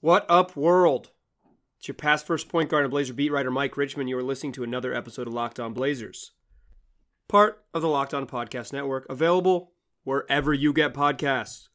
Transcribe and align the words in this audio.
What 0.00 0.26
up, 0.28 0.54
world? 0.54 1.10
It's 1.76 1.88
your 1.88 1.96
past 1.96 2.24
first 2.24 2.48
point 2.48 2.70
guard 2.70 2.84
and 2.84 2.90
Blazer 2.92 3.12
beat 3.12 3.32
writer 3.32 3.50
Mike 3.50 3.76
Richman. 3.76 4.06
You 4.06 4.16
are 4.18 4.22
listening 4.22 4.52
to 4.52 4.62
another 4.62 4.94
episode 4.94 5.26
of 5.26 5.34
Locked 5.34 5.58
On 5.58 5.72
Blazers, 5.72 6.30
part 7.26 7.64
of 7.74 7.82
the 7.82 7.88
Locked 7.88 8.14
On 8.14 8.24
Podcast 8.24 8.72
Network, 8.72 9.08
available 9.10 9.72
wherever 10.04 10.54
you 10.54 10.72
get 10.72 10.94
podcasts. 10.94 11.66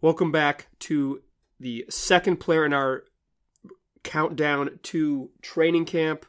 Welcome 0.00 0.30
back 0.30 0.68
to 0.78 1.22
the 1.58 1.86
second 1.90 2.36
player 2.36 2.64
in 2.64 2.72
our 2.72 3.02
countdown 4.04 4.78
to 4.84 5.30
training 5.42 5.86
camp. 5.86 6.26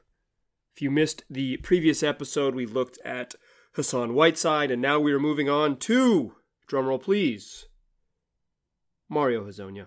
If 0.75 0.81
you 0.81 0.89
missed 0.89 1.23
the 1.29 1.57
previous 1.57 2.01
episode, 2.01 2.55
we 2.55 2.65
looked 2.65 2.97
at 3.05 3.35
Hassan 3.73 4.15
Whiteside, 4.15 4.71
and 4.71 4.81
now 4.81 4.99
we 4.99 5.13
are 5.13 5.19
moving 5.19 5.51
on 5.51 5.77
to, 5.81 6.33
drumroll 6.67 6.99
please, 6.99 7.67
Mario 9.07 9.45
Hezonja. 9.45 9.85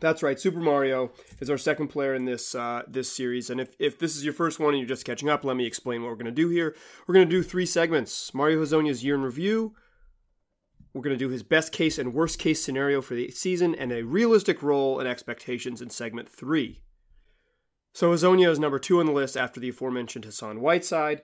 That's 0.00 0.22
right, 0.22 0.40
Super 0.40 0.60
Mario 0.60 1.12
is 1.40 1.50
our 1.50 1.58
second 1.58 1.88
player 1.88 2.14
in 2.14 2.24
this 2.24 2.54
uh, 2.54 2.82
this 2.88 3.12
series. 3.12 3.50
And 3.50 3.60
if, 3.60 3.76
if 3.78 3.98
this 3.98 4.16
is 4.16 4.24
your 4.24 4.32
first 4.32 4.58
one 4.58 4.70
and 4.70 4.78
you're 4.78 4.88
just 4.88 5.04
catching 5.04 5.28
up, 5.28 5.44
let 5.44 5.56
me 5.56 5.66
explain 5.66 6.02
what 6.02 6.08
we're 6.08 6.16
going 6.16 6.24
to 6.24 6.32
do 6.32 6.48
here. 6.48 6.74
We're 7.06 7.14
going 7.14 7.28
to 7.28 7.30
do 7.30 7.42
three 7.42 7.66
segments 7.66 8.32
Mario 8.32 8.62
Hezonja's 8.62 9.04
year 9.04 9.14
in 9.14 9.22
review. 9.22 9.74
We're 10.92 11.02
going 11.02 11.16
to 11.16 11.24
do 11.24 11.28
his 11.28 11.42
best 11.42 11.70
case 11.70 11.98
and 11.98 12.14
worst 12.14 12.38
case 12.38 12.64
scenario 12.64 13.00
for 13.00 13.14
the 13.14 13.30
season 13.30 13.74
and 13.74 13.92
a 13.92 14.02
realistic 14.02 14.62
role 14.62 14.98
and 14.98 15.08
expectations 15.08 15.80
in 15.80 15.90
segment 15.90 16.28
three. 16.28 16.80
So 17.92 18.10
Hezonja 18.12 18.50
is 18.50 18.58
number 18.58 18.78
two 18.78 19.00
on 19.00 19.06
the 19.06 19.12
list 19.12 19.36
after 19.36 19.60
the 19.60 19.68
aforementioned 19.68 20.24
Hassan 20.24 20.60
Whiteside. 20.60 21.22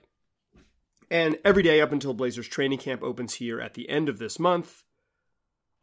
And 1.09 1.37
every 1.43 1.63
day 1.63 1.81
up 1.81 1.91
until 1.91 2.13
Blazers 2.13 2.47
training 2.47 2.79
camp 2.79 3.01
opens 3.01 3.35
here 3.35 3.59
at 3.59 3.73
the 3.73 3.89
end 3.89 4.07
of 4.07 4.19
this 4.19 4.39
month, 4.39 4.83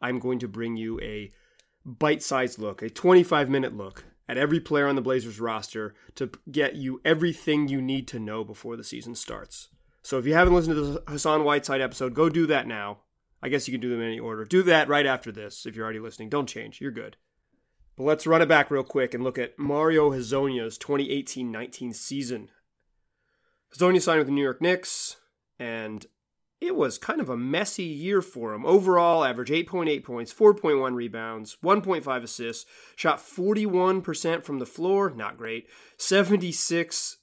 I'm 0.01 0.19
going 0.19 0.39
to 0.39 0.47
bring 0.47 0.77
you 0.77 0.99
a 1.01 1.31
bite 1.85 2.23
sized 2.23 2.59
look, 2.59 2.81
a 2.81 2.89
25 2.89 3.49
minute 3.49 3.75
look 3.75 4.05
at 4.27 4.37
every 4.37 4.59
player 4.59 4.87
on 4.87 4.95
the 4.95 5.01
Blazers 5.01 5.39
roster 5.39 5.93
to 6.15 6.31
get 6.51 6.75
you 6.75 6.99
everything 7.05 7.67
you 7.67 7.81
need 7.81 8.07
to 8.07 8.19
know 8.19 8.43
before 8.43 8.75
the 8.75 8.83
season 8.83 9.15
starts. 9.15 9.69
So 10.01 10.17
if 10.17 10.25
you 10.25 10.33
haven't 10.33 10.53
listened 10.53 10.75
to 10.75 10.81
the 10.81 11.03
Hassan 11.07 11.43
Whiteside 11.43 11.81
episode, 11.81 12.13
go 12.13 12.29
do 12.29 12.45
that 12.47 12.67
now. 12.67 12.99
I 13.41 13.49
guess 13.49 13.67
you 13.67 13.71
can 13.71 13.81
do 13.81 13.89
them 13.89 14.01
in 14.01 14.07
any 14.07 14.19
order. 14.19 14.43
Do 14.43 14.63
that 14.63 14.87
right 14.87 15.05
after 15.05 15.31
this 15.31 15.65
if 15.65 15.75
you're 15.75 15.83
already 15.83 15.99
listening. 15.99 16.29
Don't 16.29 16.49
change. 16.49 16.81
You're 16.81 16.91
good. 16.91 17.17
But 17.95 18.03
let's 18.03 18.27
run 18.27 18.41
it 18.41 18.47
back 18.47 18.69
real 18.69 18.83
quick 18.83 19.13
and 19.13 19.23
look 19.23 19.37
at 19.37 19.57
Mario 19.57 20.11
Hezonja's 20.11 20.77
2018-19 20.79 21.93
season. 21.95 22.49
Hezonja 23.75 24.01
signed 24.01 24.19
with 24.19 24.27
the 24.27 24.33
New 24.33 24.43
York 24.43 24.61
Knicks, 24.61 25.17
and 25.59 26.05
it 26.65 26.75
was 26.75 26.97
kind 26.97 27.21
of 27.21 27.29
a 27.29 27.37
messy 27.37 27.83
year 27.83 28.21
for 28.21 28.53
him. 28.53 28.65
Overall, 28.65 29.23
average 29.23 29.49
8.8 29.49 30.03
points, 30.03 30.33
4.1 30.33 30.95
rebounds, 30.95 31.57
1.5 31.63 32.23
assists, 32.23 32.65
shot 32.95 33.19
41% 33.19 34.43
from 34.43 34.59
the 34.59 34.65
floor, 34.65 35.09
not 35.11 35.37
great, 35.37 35.67
76% 35.97 37.17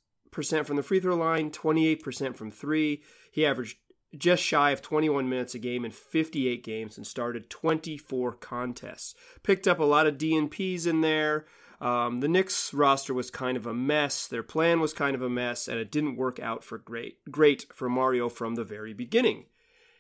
from 0.65 0.77
the 0.77 0.83
free 0.83 1.01
throw 1.01 1.17
line, 1.17 1.51
28% 1.51 2.37
from 2.37 2.51
three. 2.51 3.03
He 3.31 3.45
averaged 3.45 3.79
just 4.17 4.43
shy 4.43 4.71
of 4.71 4.83
21 4.83 5.29
minutes 5.29 5.55
a 5.55 5.59
game 5.59 5.85
in 5.85 5.91
58 5.91 6.63
games 6.63 6.97
and 6.97 7.07
started 7.07 7.49
24 7.49 8.33
contests. 8.35 9.15
Picked 9.43 9.67
up 9.67 9.79
a 9.79 9.85
lot 9.85 10.07
of 10.07 10.19
DNPs 10.19 10.87
in 10.87 11.01
there. 11.01 11.47
Um, 11.83 12.21
the 12.21 12.29
Knicks 12.29 12.73
roster 12.73 13.13
was 13.13 13.29
kind 13.29 13.57
of 13.57 13.67
a 13.67 13.75
mess. 13.75 14.29
Their 14.29 14.45
plan 14.45 14.79
was 14.79 14.93
kind 14.93 15.17
of 15.17 15.21
a 15.21 15.29
mess, 15.29 15.67
and 15.67 15.81
it 15.81 15.91
didn't 15.91 16.15
work 16.15 16.39
out 16.39 16.63
for 16.63 16.79
great 16.79 17.19
great 17.29 17.67
for 17.75 17.89
Mario 17.89 18.29
from 18.29 18.55
the 18.55 18.63
very 18.63 18.95
beginning. 18.95 19.47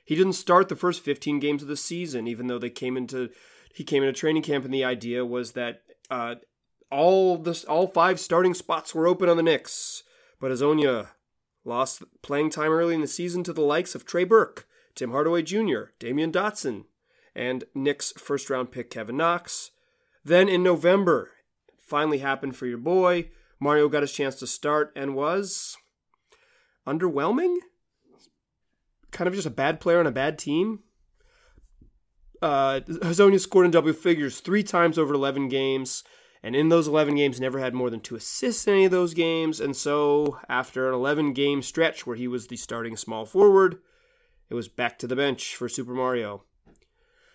He 0.04 0.14
didn't 0.14 0.34
start 0.34 0.68
the 0.68 0.76
first 0.76 1.02
15 1.02 1.40
games 1.40 1.60
of 1.60 1.68
the 1.68 1.76
season, 1.76 2.28
even 2.28 2.46
though 2.46 2.60
they 2.60 2.70
came 2.70 2.96
into 2.96 3.30
he 3.74 3.82
came 3.82 4.04
into 4.04 4.12
training 4.12 4.44
camp, 4.44 4.64
and 4.64 4.72
the 4.72 4.84
idea 4.84 5.26
was 5.26 5.52
that 5.52 5.82
uh, 6.08 6.36
all 6.88 7.36
this 7.36 7.64
all 7.64 7.88
five 7.88 8.20
starting 8.20 8.54
spots 8.54 8.94
were 8.94 9.08
open 9.08 9.28
on 9.28 9.36
the 9.36 9.42
Knicks. 9.42 10.04
But 10.38 10.52
Hezonja 10.52 11.08
lost 11.64 12.04
playing 12.22 12.50
time 12.50 12.70
early 12.70 12.94
in 12.94 13.00
the 13.00 13.08
season 13.08 13.42
to 13.42 13.52
the 13.52 13.60
likes 13.60 13.96
of 13.96 14.06
Trey 14.06 14.22
Burke, 14.22 14.68
Tim 14.94 15.10
Hardaway 15.10 15.42
Jr., 15.42 15.90
Damyean 15.98 16.30
Dotson, 16.30 16.84
and 17.34 17.64
Knicks 17.74 18.12
first 18.12 18.50
round 18.50 18.70
pick 18.70 18.88
Kevin 18.88 19.16
Knox. 19.16 19.72
Then 20.24 20.48
in 20.48 20.62
November, 20.62 21.31
finally 21.92 22.20
happened 22.20 22.56
for 22.56 22.64
your 22.64 22.78
boy. 22.78 23.28
Mario 23.60 23.86
got 23.86 24.02
his 24.02 24.12
chance 24.12 24.36
to 24.36 24.46
start 24.46 24.90
and 24.96 25.14
was 25.14 25.76
underwhelming. 26.86 27.58
Kind 29.10 29.28
of 29.28 29.34
just 29.34 29.46
a 29.46 29.50
bad 29.50 29.78
player 29.78 30.00
on 30.00 30.06
a 30.06 30.10
bad 30.10 30.38
team. 30.38 30.80
Uh, 32.40 32.80
Hezonja 32.88 33.38
scored 33.38 33.66
in 33.66 33.72
double 33.72 33.92
figures 33.92 34.40
three 34.40 34.62
times 34.62 34.98
over 34.98 35.12
11 35.12 35.50
games, 35.50 36.02
and 36.42 36.56
in 36.56 36.70
those 36.70 36.88
11 36.88 37.14
games, 37.16 37.38
never 37.38 37.58
had 37.58 37.74
more 37.74 37.90
than 37.90 38.00
two 38.00 38.16
assists 38.16 38.66
in 38.66 38.72
any 38.72 38.84
of 38.86 38.90
those 38.90 39.12
games. 39.12 39.60
And 39.60 39.76
so, 39.76 40.38
after 40.48 40.88
an 40.88 40.94
11 40.94 41.34
game 41.34 41.60
stretch 41.60 42.06
where 42.06 42.16
he 42.16 42.26
was 42.26 42.46
the 42.46 42.56
starting 42.56 42.96
small 42.96 43.26
forward, 43.26 43.80
it 44.48 44.54
was 44.54 44.66
back 44.66 44.98
to 45.00 45.06
the 45.06 45.14
bench 45.14 45.54
for 45.54 45.68
Super 45.68 45.92
Mario. 45.92 46.44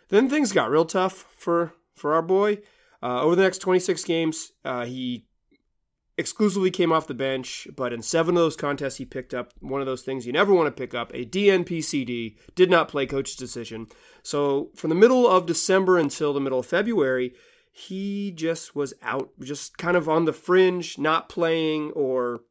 Then 0.09 0.28
things 0.28 0.51
got 0.51 0.72
real 0.72 0.85
tough 0.85 1.28
for 1.38 1.73
for 1.94 2.16
our 2.16 2.23
boy. 2.23 2.57
Uh, 3.02 3.22
over 3.22 3.35
the 3.35 3.44
next 3.44 3.59
26 3.59 4.03
games, 4.03 4.52
uh, 4.66 4.85
he 4.85 5.25
exclusively 6.18 6.72
came 6.72 6.91
off 6.91 7.08
the 7.08 7.13
bench, 7.13 7.68
but 7.75 7.94
in 7.94 8.02
seven 8.02 8.35
of 8.35 8.41
those 8.41 8.56
contests, 8.56 8.97
he 8.97 9.06
picked 9.06 9.34
up 9.34 9.53
one 9.59 9.81
of 9.81 9.88
those 9.88 10.02
things 10.02 10.25
you 10.25 10.34
never 10.34 10.53
want 10.53 10.68
to 10.68 10.80
pick 10.80 10.96
up 10.96 11.12
a 11.13 11.25
DNPCD, 11.25 12.38
did 12.56 12.72
not 12.72 12.88
play 12.88 13.06
coach's 13.06 13.35
decision. 13.35 13.88
So 14.24 14.72
from 14.75 14.90
the 14.90 14.96
middle 14.96 15.28
of 15.28 15.46
December 15.46 15.97
until 15.97 16.34
the 16.34 16.40
middle 16.40 16.59
of 16.59 16.66
February, 16.66 17.34
he 17.72 18.31
just 18.31 18.75
was 18.75 18.96
out, 19.03 19.29
just 19.40 19.78
kind 19.78 19.96
of 19.96 20.09
on 20.09 20.25
the 20.25 20.34
fringe, 20.34 20.97
not 20.97 21.29
playing 21.29 21.91
or 21.91 22.41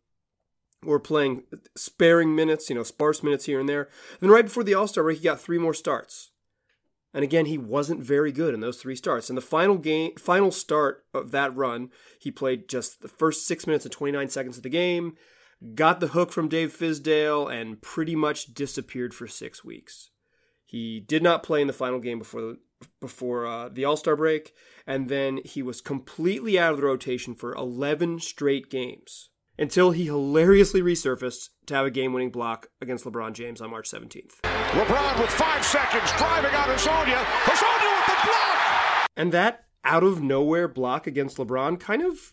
or 0.86 1.00
playing 1.00 1.42
sparing 1.76 2.36
minutes, 2.36 2.70
you 2.70 2.76
know, 2.76 2.84
sparse 2.84 3.22
minutes 3.22 3.46
here 3.46 3.58
and 3.58 3.68
there. 3.68 3.88
Then 4.20 4.30
right 4.30 4.44
before 4.44 4.62
the 4.62 4.74
All 4.74 4.86
Star 4.86 5.02
break, 5.02 5.18
he 5.18 5.24
got 5.24 5.40
three 5.40 5.58
more 5.58 5.74
starts. 5.74 6.30
And 7.16 7.24
again, 7.24 7.46
he 7.46 7.56
wasn't 7.56 8.02
very 8.02 8.30
good 8.30 8.52
in 8.52 8.60
those 8.60 8.76
three 8.76 8.94
starts. 8.94 9.30
In 9.30 9.36
the 9.36 9.40
final 9.40 9.78
game, 9.78 10.12
final 10.18 10.50
start 10.50 11.06
of 11.14 11.30
that 11.30 11.56
run, 11.56 11.88
he 12.18 12.30
played 12.30 12.68
just 12.68 13.00
the 13.00 13.08
first 13.08 13.46
six 13.46 13.66
minutes 13.66 13.86
and 13.86 13.92
29 13.92 14.28
seconds 14.28 14.58
of 14.58 14.62
the 14.62 14.68
game, 14.68 15.16
got 15.74 16.00
the 16.00 16.08
hook 16.08 16.30
from 16.30 16.50
Dave 16.50 16.76
Fizdale, 16.76 17.50
and 17.50 17.80
pretty 17.80 18.14
much 18.14 18.52
disappeared 18.52 19.14
for 19.14 19.26
six 19.26 19.64
weeks. 19.64 20.10
He 20.66 21.00
did 21.00 21.22
not 21.22 21.42
play 21.42 21.62
in 21.62 21.68
the 21.68 21.72
final 21.72 22.00
game 22.00 22.18
before 22.18 22.42
the 22.42 22.58
before 23.00 23.46
uh, 23.46 23.70
the 23.70 23.86
All 23.86 23.96
Star 23.96 24.14
break, 24.14 24.54
and 24.86 25.08
then 25.08 25.40
he 25.42 25.62
was 25.62 25.80
completely 25.80 26.58
out 26.58 26.72
of 26.72 26.76
the 26.76 26.84
rotation 26.84 27.34
for 27.34 27.54
11 27.54 28.20
straight 28.20 28.68
games 28.68 29.30
until 29.58 29.90
he 29.90 30.04
hilariously 30.04 30.82
resurfaced 30.82 31.50
to 31.66 31.74
have 31.74 31.86
a 31.86 31.90
game 31.90 32.12
winning 32.12 32.30
block 32.30 32.68
against 32.80 33.04
LeBron 33.04 33.32
James 33.32 33.60
on 33.60 33.70
March 33.70 33.90
17th. 33.90 34.40
LeBron 34.42 35.20
with 35.20 35.30
five 35.30 35.64
seconds 35.64 36.10
driving 36.18 36.54
on 36.54 36.68
Hezonja. 36.68 37.22
Hezonja 37.44 37.96
with 37.96 38.06
the 38.06 38.26
block! 38.26 39.06
And 39.16 39.32
that 39.32 39.64
out 39.84 40.02
of 40.02 40.22
nowhere 40.22 40.68
block 40.68 41.06
against 41.06 41.36
LeBron 41.38 41.78
kind 41.80 42.02
of 42.02 42.32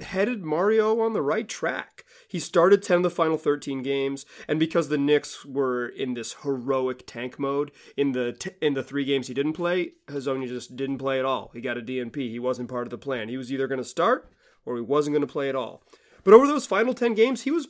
headed 0.00 0.44
Mario 0.44 1.00
on 1.00 1.12
the 1.12 1.22
right 1.22 1.48
track. 1.48 2.04
He 2.28 2.40
started 2.40 2.82
10 2.82 2.98
of 2.98 3.02
the 3.04 3.10
final 3.10 3.38
13 3.38 3.82
games, 3.82 4.26
and 4.48 4.58
because 4.58 4.88
the 4.88 4.98
Knicks 4.98 5.44
were 5.44 5.86
in 5.86 6.14
this 6.14 6.36
heroic 6.42 7.04
tank 7.06 7.38
mode 7.38 7.70
in 7.96 8.12
the 8.12 8.32
t- 8.32 8.50
in 8.60 8.74
the 8.74 8.82
three 8.82 9.04
games 9.04 9.28
he 9.28 9.34
didn't 9.34 9.52
play, 9.52 9.92
Hezonja 10.08 10.48
just 10.48 10.76
didn't 10.76 10.98
play 10.98 11.18
at 11.18 11.24
all. 11.24 11.50
He 11.54 11.60
got 11.60 11.78
a 11.78 11.82
DNP. 11.82 12.16
He 12.16 12.38
wasn't 12.38 12.68
part 12.68 12.86
of 12.86 12.90
the 12.90 12.98
plan. 12.98 13.28
He 13.28 13.36
was 13.36 13.52
either 13.52 13.68
going 13.68 13.78
to 13.78 13.84
start 13.84 14.30
or 14.66 14.76
he 14.76 14.82
wasn't 14.82 15.14
going 15.14 15.26
to 15.26 15.32
play 15.32 15.48
at 15.48 15.56
all. 15.56 15.84
But 16.24 16.34
over 16.34 16.46
those 16.46 16.66
final 16.66 16.94
10 16.94 17.14
games, 17.14 17.42
he 17.42 17.50
was 17.50 17.68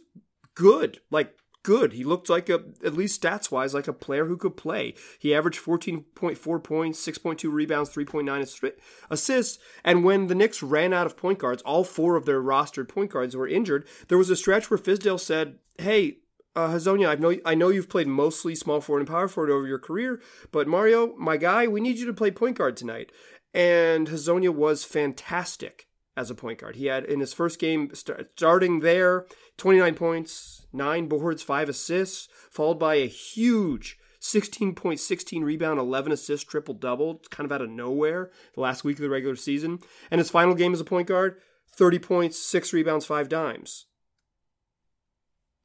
good. 0.55 1.01
Like, 1.11 1.35
good. 1.65 1.95
He 1.95 2.05
looked 2.05 2.29
like 2.29 2.49
a, 2.49 2.63
at 2.85 2.95
least 2.95 3.21
stats 3.21 3.51
wise, 3.51 3.75
like 3.75 3.89
a 3.89 3.93
player 3.93 4.27
who 4.27 4.37
could 4.37 4.57
play. 4.57 4.95
He 5.19 5.35
averaged 5.35 5.61
14.4 5.61 6.63
points, 6.63 7.05
6.2 7.05 7.53
rebounds, 7.53 7.91
3.9 7.91 8.73
assists. 9.11 9.59
And 9.83 10.05
when 10.05 10.29
the 10.29 10.37
Knicks 10.37 10.63
ran 10.63 10.93
out 10.93 11.07
of 11.07 11.17
point 11.17 11.41
guards, 11.41 11.63
all 11.63 11.83
four 11.83 12.15
of 12.15 12.27
their 12.27 12.41
rostered 12.41 12.89
point 12.89 13.11
guards 13.11 13.35
were 13.35 13.49
injured. 13.49 13.87
There 14.07 14.19
was 14.19 14.31
a 14.31 14.37
stretch 14.37 14.71
where 14.71 14.79
Fizdale 14.79 15.19
said, 15.19 15.59
Hey, 15.79 16.19
uh, 16.55 16.69
Hezonja, 16.69 17.09
I 17.09 17.17
know 17.17 17.37
I 17.45 17.57
know 17.57 17.71
you've 17.71 17.89
played 17.89 18.07
mostly 18.07 18.55
small 18.55 18.81
forward 18.81 19.01
and 19.01 19.09
power 19.09 19.27
forward 19.27 19.51
over 19.51 19.67
your 19.67 19.81
career, 19.81 20.23
but 20.53 20.69
Mario, 20.69 21.17
my 21.17 21.37
guy, 21.37 21.67
we 21.67 21.81
need 21.81 21.99
you 21.99 22.07
to 22.07 22.13
play 22.13 22.31
point 22.31 22.59
guard 22.59 22.77
tonight. 22.77 23.11
And 23.53 24.07
Hezonja 24.07 24.51
was 24.51 24.85
fantastic 24.85 25.89
as 26.17 26.31
a 26.31 26.35
point 26.35 26.61
guard. 26.61 26.77
He 26.77 26.87
had 26.87 27.05
in 27.05 27.21
his 27.21 27.33
first 27.33 27.59
game 27.59 27.95
start, 27.95 28.31
starting 28.37 28.81
there 28.81 29.27
29 29.57 29.95
points, 29.95 30.67
9 30.73 31.09
boards, 31.09 31.43
5 31.43 31.69
assists, 31.69 32.29
followed 32.51 32.79
by 32.79 32.97
a 32.97 33.09
huge 33.09 33.99
16.16 34.21 35.43
rebound, 35.43 35.79
11 35.79 36.13
assists, 36.13 36.49
triple 36.49 36.75
double, 36.75 37.21
kind 37.31 37.45
of 37.45 37.53
out 37.53 37.61
of 37.61 37.69
nowhere 37.69 38.31
the 38.55 38.61
last 38.61 38.83
week 38.83 38.97
of 38.97 39.03
the 39.03 39.11
regular 39.11 39.37
season. 39.37 39.81
And 40.11 40.19
his 40.19 40.31
final 40.31 40.55
game 40.55 40.73
as 40.73 40.81
a 40.81 40.85
point 40.85 41.09
guard 41.09 41.41
30 41.77 41.99
points, 41.99 42.39
6 42.39 42.73
rebounds, 42.73 43.05
5 43.05 43.29
dimes. 43.29 43.87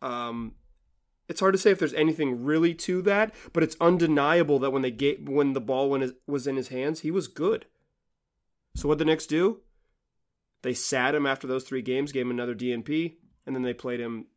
Um, 0.02 0.56
it's 1.30 1.40
hard 1.40 1.54
to 1.54 1.60
say 1.60 1.72
if 1.72 1.80
there's 1.80 1.94
anything 1.94 2.44
really 2.44 2.74
to 2.74 3.02
that, 3.04 3.34
but 3.54 3.64
it's 3.64 3.76
undeniable 3.80 4.60
that 4.60 4.72
when 4.72 4.82
they 4.82 4.92
get 4.92 5.30
when 5.30 5.54
the 5.54 5.62
ball 5.62 5.90
when 5.90 6.14
was 6.26 6.48
in 6.48 6.56
his 6.56 6.70
hands, 6.70 7.02
he 7.02 7.12
was 7.12 7.28
good. 7.28 7.66
So 8.76 8.88
what 8.88 8.98
the 8.98 9.06
Knicks 9.06 9.28
do? 9.28 9.62
They 10.62 10.74
sat 10.74 11.16
him 11.16 11.26
after 11.26 11.48
those 11.48 11.64
three 11.64 11.82
games, 11.82 12.12
gave 12.12 12.26
him 12.26 12.32
another 12.32 12.56
DNP, 12.56 13.16
and 13.46 13.56
then 13.56 13.64
they 13.64 13.74
played 13.74 14.00
him, 14.00 14.28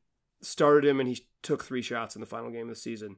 started 0.40 0.88
him, 0.88 1.00
and 1.00 1.08
he 1.08 1.26
took 1.42 1.64
three 1.64 1.82
shots 1.82 2.14
in 2.14 2.20
the 2.20 2.26
final 2.26 2.50
game 2.50 2.62
of 2.62 2.74
the 2.74 2.76
season. 2.76 3.16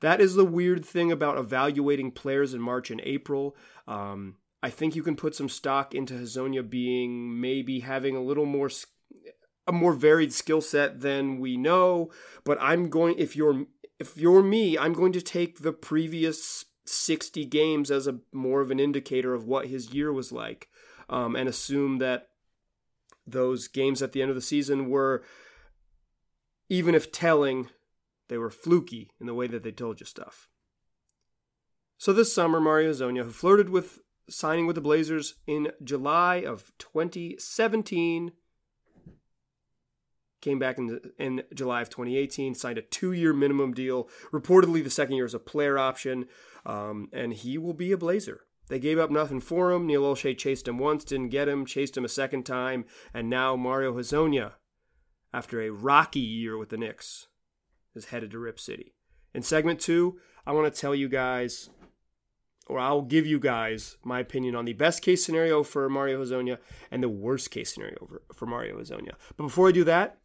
That 0.00 0.20
is 0.20 0.34
the 0.34 0.44
weird 0.44 0.84
thing 0.84 1.12
about 1.12 1.38
evaluating 1.38 2.12
players 2.12 2.54
in 2.54 2.60
March 2.60 2.90
and 2.90 3.00
April. 3.04 3.56
Um, 3.86 4.36
I 4.62 4.70
think 4.70 4.96
you 4.96 5.02
can 5.02 5.16
put 5.16 5.34
some 5.34 5.48
stock 5.48 5.94
into 5.94 6.14
Hezonja 6.14 6.68
being 6.68 7.40
maybe 7.40 7.80
having 7.80 8.16
a 8.16 8.22
little 8.22 8.46
more 8.46 8.70
a 9.66 9.72
more 9.72 9.92
varied 9.92 10.32
skill 10.32 10.60
set 10.60 11.00
than 11.00 11.40
we 11.40 11.56
know. 11.56 12.10
But 12.44 12.58
I'm 12.60 12.88
going 12.88 13.16
if 13.18 13.36
you're 13.36 13.66
if 13.98 14.16
you're 14.16 14.42
me, 14.42 14.76
I'm 14.76 14.92
going 14.92 15.12
to 15.12 15.22
take 15.22 15.60
the 15.60 15.72
previous 15.72 16.64
60 16.84 17.44
games 17.46 17.90
as 17.90 18.06
a 18.06 18.18
more 18.32 18.60
of 18.60 18.70
an 18.70 18.80
indicator 18.80 19.34
of 19.34 19.44
what 19.44 19.66
his 19.66 19.92
year 19.92 20.12
was 20.12 20.32
like, 20.32 20.68
um, 21.08 21.34
and 21.36 21.48
assume 21.48 21.98
that 21.98 22.28
those 23.26 23.68
games 23.68 24.02
at 24.02 24.12
the 24.12 24.22
end 24.22 24.30
of 24.30 24.36
the 24.36 24.42
season 24.42 24.88
were, 24.88 25.24
even 26.68 26.94
if 26.94 27.10
telling, 27.12 27.68
they 28.28 28.38
were 28.38 28.50
fluky 28.50 29.10
in 29.20 29.26
the 29.26 29.34
way 29.34 29.46
that 29.46 29.62
they 29.62 29.72
told 29.72 30.00
you 30.00 30.06
stuff. 30.06 30.48
So 31.98 32.12
this 32.12 32.34
summer, 32.34 32.60
Mario 32.60 32.92
Hezonja, 32.92 33.24
who 33.24 33.30
flirted 33.30 33.70
with 33.70 34.00
signing 34.28 34.66
with 34.66 34.76
the 34.76 34.82
Blazers 34.82 35.34
in 35.46 35.72
July 35.82 36.36
of 36.36 36.72
2017, 36.78 38.32
came 40.40 40.58
back 40.58 40.78
in, 40.78 41.00
in 41.18 41.42
July 41.54 41.82
of 41.82 41.90
2018, 41.90 42.54
signed 42.54 42.78
a 42.78 42.82
two 42.82 43.12
year 43.12 43.32
minimum 43.32 43.72
deal. 43.72 44.08
Reportedly, 44.32 44.84
the 44.84 44.90
second 44.90 45.16
year 45.16 45.24
is 45.24 45.34
a 45.34 45.38
player 45.38 45.78
option, 45.78 46.26
um, 46.64 47.08
and 47.12 47.32
he 47.32 47.58
will 47.58 47.74
be 47.74 47.92
a 47.92 47.96
Blazer. 47.96 48.45
They 48.68 48.78
gave 48.78 48.98
up 48.98 49.10
nothing 49.10 49.40
for 49.40 49.72
him. 49.72 49.86
Neil 49.86 50.02
Olshey 50.02 50.36
chased 50.36 50.66
him 50.66 50.78
once, 50.78 51.04
didn't 51.04 51.28
get 51.28 51.48
him, 51.48 51.66
chased 51.66 51.96
him 51.96 52.04
a 52.04 52.08
second 52.08 52.44
time, 52.44 52.84
and 53.14 53.30
now 53.30 53.54
Mario 53.54 53.92
Hezonja, 53.94 54.52
after 55.32 55.60
a 55.60 55.70
rocky 55.70 56.20
year 56.20 56.58
with 56.58 56.70
the 56.70 56.76
Knicks, 56.76 57.28
is 57.94 58.06
headed 58.06 58.30
to 58.32 58.38
Rip 58.38 58.58
City. 58.58 58.94
In 59.34 59.42
segment 59.42 59.80
two, 59.80 60.18
I 60.46 60.52
want 60.52 60.72
to 60.72 60.80
tell 60.80 60.94
you 60.94 61.08
guys, 61.08 61.70
or 62.66 62.78
I'll 62.78 63.02
give 63.02 63.26
you 63.26 63.38
guys 63.38 63.96
my 64.02 64.20
opinion 64.20 64.56
on 64.56 64.64
the 64.64 64.72
best 64.72 65.02
case 65.02 65.24
scenario 65.24 65.62
for 65.62 65.88
Mario 65.88 66.24
Hezonja 66.24 66.58
and 66.90 67.02
the 67.02 67.08
worst 67.08 67.50
case 67.50 67.72
scenario 67.72 68.06
for, 68.06 68.22
for 68.34 68.46
Mario 68.46 68.78
Hezonja. 68.78 69.12
But 69.36 69.44
before 69.44 69.68
I 69.68 69.72
do 69.72 69.84
that, 69.84 70.18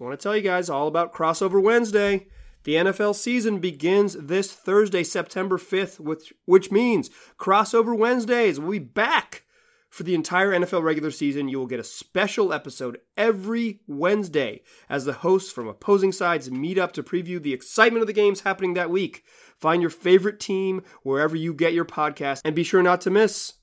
I 0.00 0.04
want 0.04 0.18
to 0.18 0.22
tell 0.22 0.34
you 0.34 0.42
guys 0.42 0.70
all 0.70 0.88
about 0.88 1.12
Crossover 1.12 1.62
Wednesday. 1.62 2.26
The 2.64 2.74
NFL 2.74 3.14
season 3.14 3.58
begins 3.58 4.14
this 4.14 4.52
Thursday, 4.52 5.02
September 5.02 5.56
5th, 5.56 5.98
which, 5.98 6.32
which 6.44 6.70
means 6.70 7.10
Crossover 7.38 7.96
Wednesdays 7.96 8.60
will 8.60 8.72
be 8.72 8.78
back 8.78 9.44
for 9.90 10.04
the 10.04 10.14
entire 10.14 10.52
NFL 10.52 10.84
regular 10.84 11.10
season, 11.10 11.48
you 11.48 11.58
will 11.58 11.66
get 11.66 11.80
a 11.80 11.84
special 11.84 12.52
episode 12.52 12.98
every 13.16 13.80
Wednesday 13.88 14.62
as 14.88 15.04
the 15.04 15.12
hosts 15.12 15.50
from 15.50 15.66
opposing 15.66 16.12
sides 16.12 16.50
meet 16.50 16.78
up 16.78 16.92
to 16.92 17.02
preview 17.02 17.42
the 17.42 17.52
excitement 17.52 18.00
of 18.00 18.06
the 18.06 18.12
games 18.12 18.42
happening 18.42 18.74
that 18.74 18.90
week. 18.90 19.24
Find 19.58 19.82
your 19.82 19.90
favorite 19.90 20.38
team 20.38 20.82
wherever 21.02 21.34
you 21.34 21.52
get 21.52 21.74
your 21.74 21.84
podcast 21.84 22.40
and 22.44 22.54
be 22.54 22.62
sure 22.62 22.82
not 22.82 23.00
to 23.02 23.10
miss 23.10 23.54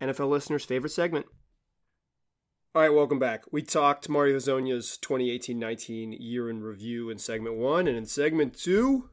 NFL 0.00 0.30
listeners' 0.30 0.64
favorite 0.64 0.90
segment. 0.90 1.26
All 2.74 2.82
right, 2.82 2.92
welcome 2.92 3.18
back. 3.18 3.44
We 3.50 3.62
talked 3.62 4.10
Mario 4.10 4.36
Hezonja's 4.36 4.98
2018-19 5.00 6.18
year 6.20 6.50
in 6.50 6.62
review 6.62 7.08
in 7.08 7.16
segment 7.16 7.56
1 7.56 7.88
and 7.88 7.96
in 7.96 8.04
segment 8.04 8.54
2 8.58 9.08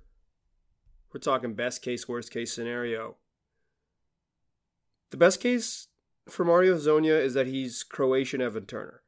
we're 1.13 1.21
talking 1.21 1.53
best 1.53 1.81
case 1.81 2.05
worst 2.05 2.31
case 2.31 2.53
scenario. 2.53 3.15
The 5.11 5.17
best 5.17 5.39
case 5.39 5.87
for 6.27 6.43
Mario 6.43 6.75
Hezonja 6.75 7.17
is 7.17 7.33
that 7.35 7.47
he's 7.47 7.83
Croatian 7.83 8.41
Evan 8.41 8.65
Turner. 8.65 9.03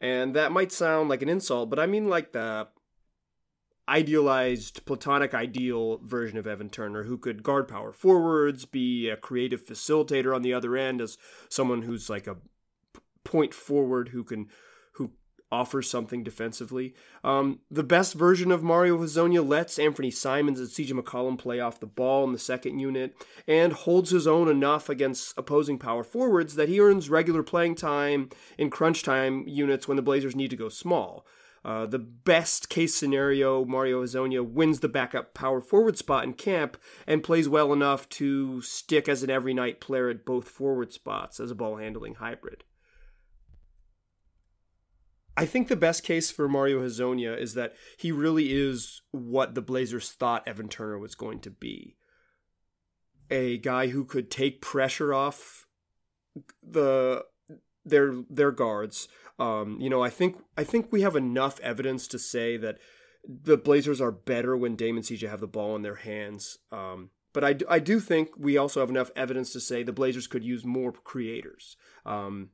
And 0.00 0.36
that 0.36 0.52
might 0.52 0.70
sound 0.70 1.08
like 1.08 1.22
an 1.22 1.28
insult, 1.28 1.68
but 1.68 1.80
I 1.80 1.86
mean 1.86 2.08
like 2.08 2.30
the 2.30 2.68
idealized, 3.88 4.86
platonic 4.86 5.34
ideal 5.34 5.98
version 6.04 6.38
of 6.38 6.46
Evan 6.46 6.70
Turner 6.70 7.02
who 7.02 7.18
could 7.18 7.42
guard 7.42 7.66
power 7.66 7.92
forwards, 7.92 8.64
be 8.64 9.08
a 9.08 9.16
creative 9.16 9.66
facilitator 9.66 10.32
on 10.32 10.42
the 10.42 10.54
other 10.54 10.76
end 10.76 11.00
as 11.00 11.18
someone 11.48 11.82
who's 11.82 12.08
like 12.08 12.28
a 12.28 12.36
point 13.26 13.52
forward 13.52 14.10
who 14.10 14.24
can 14.24 14.48
who 14.94 15.10
offers 15.52 15.90
something 15.90 16.22
defensively. 16.22 16.94
Um, 17.22 17.60
the 17.70 17.82
best 17.82 18.14
version 18.14 18.50
of 18.50 18.62
Mario 18.62 18.98
Hezonja 18.98 19.46
lets 19.46 19.78
Anthony 19.78 20.10
Simons 20.10 20.58
and 20.58 20.68
CJ 20.68 20.92
McCollum 20.92 21.38
play 21.38 21.60
off 21.60 21.80
the 21.80 21.86
ball 21.86 22.24
in 22.24 22.32
the 22.32 22.38
second 22.38 22.78
unit 22.78 23.14
and 23.46 23.72
holds 23.72 24.10
his 24.10 24.26
own 24.26 24.48
enough 24.48 24.88
against 24.88 25.36
opposing 25.36 25.78
power 25.78 26.02
forwards 26.02 26.54
that 26.54 26.68
he 26.68 26.80
earns 26.80 27.10
regular 27.10 27.42
playing 27.42 27.74
time 27.74 28.30
in 28.56 28.70
crunch 28.70 29.02
time 29.02 29.46
units 29.46 29.86
when 29.86 29.96
the 29.96 30.02
Blazers 30.02 30.36
need 30.36 30.50
to 30.50 30.56
go 30.56 30.68
small. 30.68 31.26
Uh, 31.64 31.84
the 31.84 31.98
best 31.98 32.68
case 32.68 32.94
scenario, 32.94 33.64
Mario 33.64 34.04
Hezonja 34.04 34.48
wins 34.48 34.78
the 34.78 34.88
backup 34.88 35.34
power 35.34 35.60
forward 35.60 35.98
spot 35.98 36.22
in 36.22 36.32
camp 36.32 36.76
and 37.08 37.24
plays 37.24 37.48
well 37.48 37.72
enough 37.72 38.08
to 38.08 38.62
stick 38.62 39.08
as 39.08 39.24
an 39.24 39.30
every 39.30 39.52
night 39.52 39.80
player 39.80 40.08
at 40.08 40.24
both 40.24 40.48
forward 40.48 40.92
spots 40.92 41.40
as 41.40 41.50
a 41.50 41.56
ball 41.56 41.76
handling 41.76 42.14
hybrid. 42.14 42.62
I 45.36 45.44
think 45.44 45.68
the 45.68 45.76
best 45.76 46.02
case 46.02 46.30
for 46.30 46.48
Mario 46.48 46.80
Hezonja 46.80 47.38
is 47.38 47.54
that 47.54 47.74
he 47.98 48.10
really 48.10 48.52
is 48.52 49.02
what 49.10 49.54
the 49.54 49.62
Blazers 49.62 50.10
thought 50.10 50.46
Evan 50.46 50.68
Turner 50.68 50.98
was 50.98 51.14
going 51.14 51.40
to 51.40 51.50
be. 51.50 51.96
A 53.30 53.58
guy 53.58 53.88
who 53.88 54.04
could 54.04 54.30
take 54.30 54.62
pressure 54.62 55.12
off 55.12 55.66
the 56.62 57.24
their 57.84 58.14
their 58.30 58.50
guards. 58.50 59.08
Um, 59.38 59.78
you 59.80 59.90
know, 59.90 60.02
I 60.02 60.10
think 60.10 60.36
I 60.56 60.64
think 60.64 60.90
we 60.90 61.02
have 61.02 61.16
enough 61.16 61.60
evidence 61.60 62.08
to 62.08 62.18
say 62.18 62.56
that 62.56 62.78
the 63.26 63.56
Blazers 63.56 64.00
are 64.00 64.12
better 64.12 64.56
when 64.56 64.76
Dame 64.76 64.96
and 64.96 65.04
CJ 65.04 65.28
have 65.28 65.40
the 65.40 65.46
ball 65.46 65.74
in 65.76 65.82
their 65.82 65.96
hands. 65.96 66.58
Um, 66.70 67.10
but 67.32 67.44
I, 67.44 67.56
I 67.68 67.80
do 67.80 68.00
think 68.00 68.30
we 68.38 68.56
also 68.56 68.80
have 68.80 68.88
enough 68.88 69.10
evidence 69.14 69.52
to 69.52 69.60
say 69.60 69.82
the 69.82 69.92
Blazers 69.92 70.26
could 70.26 70.44
use 70.44 70.64
more 70.64 70.92
creators. 70.92 71.76
Um, 72.06 72.50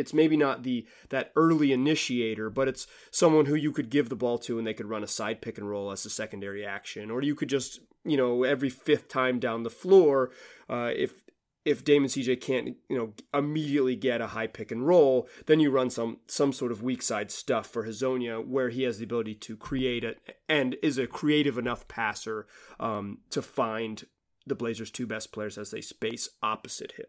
it's 0.00 0.14
maybe 0.14 0.36
not 0.36 0.62
the 0.62 0.86
that 1.10 1.30
early 1.36 1.72
initiator, 1.72 2.50
but 2.50 2.68
it's 2.68 2.86
someone 3.10 3.46
who 3.46 3.54
you 3.54 3.72
could 3.72 3.90
give 3.90 4.08
the 4.08 4.16
ball 4.16 4.38
to 4.38 4.58
and 4.58 4.66
they 4.66 4.74
could 4.74 4.88
run 4.88 5.04
a 5.04 5.08
side 5.08 5.40
pick 5.40 5.58
and 5.58 5.68
roll 5.68 5.92
as 5.92 6.04
a 6.04 6.10
secondary 6.10 6.64
action, 6.64 7.10
or 7.10 7.22
you 7.22 7.34
could 7.34 7.48
just 7.48 7.80
you 8.04 8.16
know 8.16 8.42
every 8.42 8.70
fifth 8.70 9.08
time 9.08 9.38
down 9.38 9.62
the 9.62 9.70
floor, 9.70 10.30
uh, 10.68 10.90
if 10.96 11.22
if 11.64 11.84
Dame 11.84 12.04
and 12.04 12.10
CJ 12.10 12.40
can't 12.40 12.76
you 12.88 12.96
know 12.96 13.12
immediately 13.34 13.94
get 13.94 14.20
a 14.20 14.28
high 14.28 14.46
pick 14.46 14.72
and 14.72 14.86
roll, 14.86 15.28
then 15.46 15.60
you 15.60 15.70
run 15.70 15.90
some 15.90 16.18
some 16.26 16.52
sort 16.52 16.72
of 16.72 16.82
weak 16.82 17.02
side 17.02 17.30
stuff 17.30 17.66
for 17.66 17.86
Hezonja 17.86 18.44
where 18.44 18.70
he 18.70 18.84
has 18.84 18.98
the 18.98 19.04
ability 19.04 19.34
to 19.34 19.56
create 19.56 20.02
it 20.02 20.18
and 20.48 20.76
is 20.82 20.98
a 20.98 21.06
creative 21.06 21.58
enough 21.58 21.86
passer 21.86 22.46
um, 22.78 23.18
to 23.30 23.42
find 23.42 24.04
the 24.46 24.54
Blazers' 24.54 24.90
two 24.90 25.06
best 25.06 25.32
players 25.32 25.58
as 25.58 25.70
they 25.70 25.82
space 25.82 26.28
opposite 26.42 26.92
him. 26.92 27.06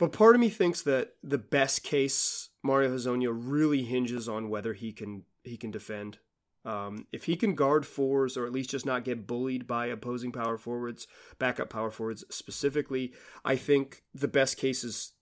But 0.00 0.12
part 0.12 0.34
of 0.34 0.40
me 0.40 0.48
thinks 0.48 0.80
that 0.82 1.16
the 1.22 1.36
best 1.36 1.84
case 1.84 2.48
Mario 2.62 2.96
Hezonja 2.96 3.30
really 3.30 3.82
hinges 3.82 4.30
on 4.30 4.48
whether 4.48 4.72
he 4.72 4.92
can 4.92 5.24
he 5.44 5.58
can 5.58 5.70
defend. 5.70 6.18
Um, 6.64 7.06
if 7.12 7.24
he 7.24 7.36
can 7.36 7.54
guard 7.54 7.86
fours 7.86 8.36
or 8.36 8.46
at 8.46 8.52
least 8.52 8.70
just 8.70 8.86
not 8.86 9.04
get 9.04 9.26
bullied 9.26 9.66
by 9.66 9.86
opposing 9.86 10.32
power 10.32 10.56
forwards, 10.56 11.06
backup 11.38 11.68
power 11.68 11.90
forwards 11.90 12.24
specifically, 12.30 13.12
I 13.44 13.56
think 13.56 14.02
the 14.14 14.26
best 14.26 14.56
case 14.56 14.84
is 14.84 15.12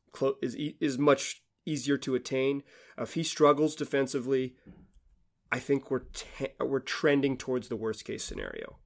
is 0.40 0.54
is 0.54 0.96
much 0.96 1.42
easier 1.66 1.98
to 1.98 2.14
attain. 2.14 2.62
If 2.96 3.14
he 3.14 3.24
struggles 3.24 3.74
defensively, 3.74 4.54
I 5.50 5.58
think 5.58 5.90
we're 5.90 6.06
te- 6.14 6.54
we're 6.60 6.78
trending 6.78 7.36
towards 7.36 7.66
the 7.66 7.76
worst 7.76 8.04
case 8.04 8.22
scenario. 8.22 8.78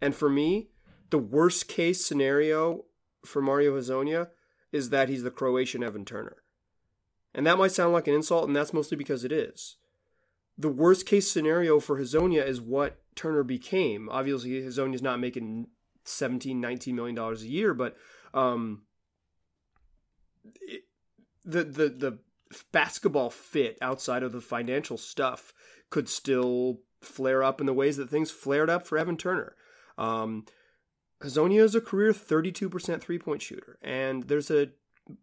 And 0.00 0.14
for 0.14 0.30
me, 0.30 0.68
the 1.10 1.18
worst 1.18 1.66
case 1.66 2.06
scenario 2.06 2.84
for 3.24 3.42
Mario 3.42 3.76
Hezonja 3.76 4.28
is 4.72 4.90
that 4.90 5.08
he's 5.08 5.22
the 5.22 5.30
Croatian 5.30 5.82
Evan 5.82 6.04
Turner. 6.04 6.36
And 7.34 7.46
that 7.46 7.58
might 7.58 7.72
sound 7.72 7.92
like 7.92 8.08
an 8.08 8.14
insult, 8.14 8.46
and 8.46 8.56
that's 8.56 8.72
mostly 8.72 8.96
because 8.96 9.24
it 9.24 9.32
is. 9.32 9.76
The 10.58 10.68
worst 10.68 11.06
case 11.06 11.30
scenario 11.30 11.80
for 11.80 11.98
Hezonja 11.98 12.46
is 12.46 12.60
what 12.60 13.00
Turner 13.14 13.42
became. 13.42 14.08
Obviously, 14.10 14.62
Hezonja's 14.62 15.02
not 15.02 15.20
making 15.20 15.68
17, 16.04 16.60
19 16.60 16.94
million 16.94 17.14
dollars 17.14 17.42
a 17.42 17.48
year, 17.48 17.72
but 17.74 17.96
um, 18.34 18.82
it, 20.60 20.84
the 21.44 21.64
the 21.64 21.88
the 21.88 22.18
basketball 22.70 23.30
fit 23.30 23.78
outside 23.80 24.22
of 24.22 24.32
the 24.32 24.40
financial 24.40 24.98
stuff 24.98 25.54
could 25.88 26.08
still 26.08 26.80
flare 27.00 27.42
up 27.42 27.60
in 27.60 27.66
the 27.66 27.72
ways 27.72 27.96
that 27.96 28.10
things 28.10 28.30
flared 28.30 28.68
up 28.68 28.86
for 28.86 28.98
Evan 28.98 29.16
Turner. 29.16 29.54
Um, 29.96 30.44
Hezonja 31.22 31.60
is 31.60 31.74
a 31.74 31.80
career 31.80 32.12
32% 32.12 33.00
three 33.00 33.18
point 33.18 33.42
shooter, 33.42 33.78
and 33.82 34.24
there's 34.24 34.50
a 34.50 34.70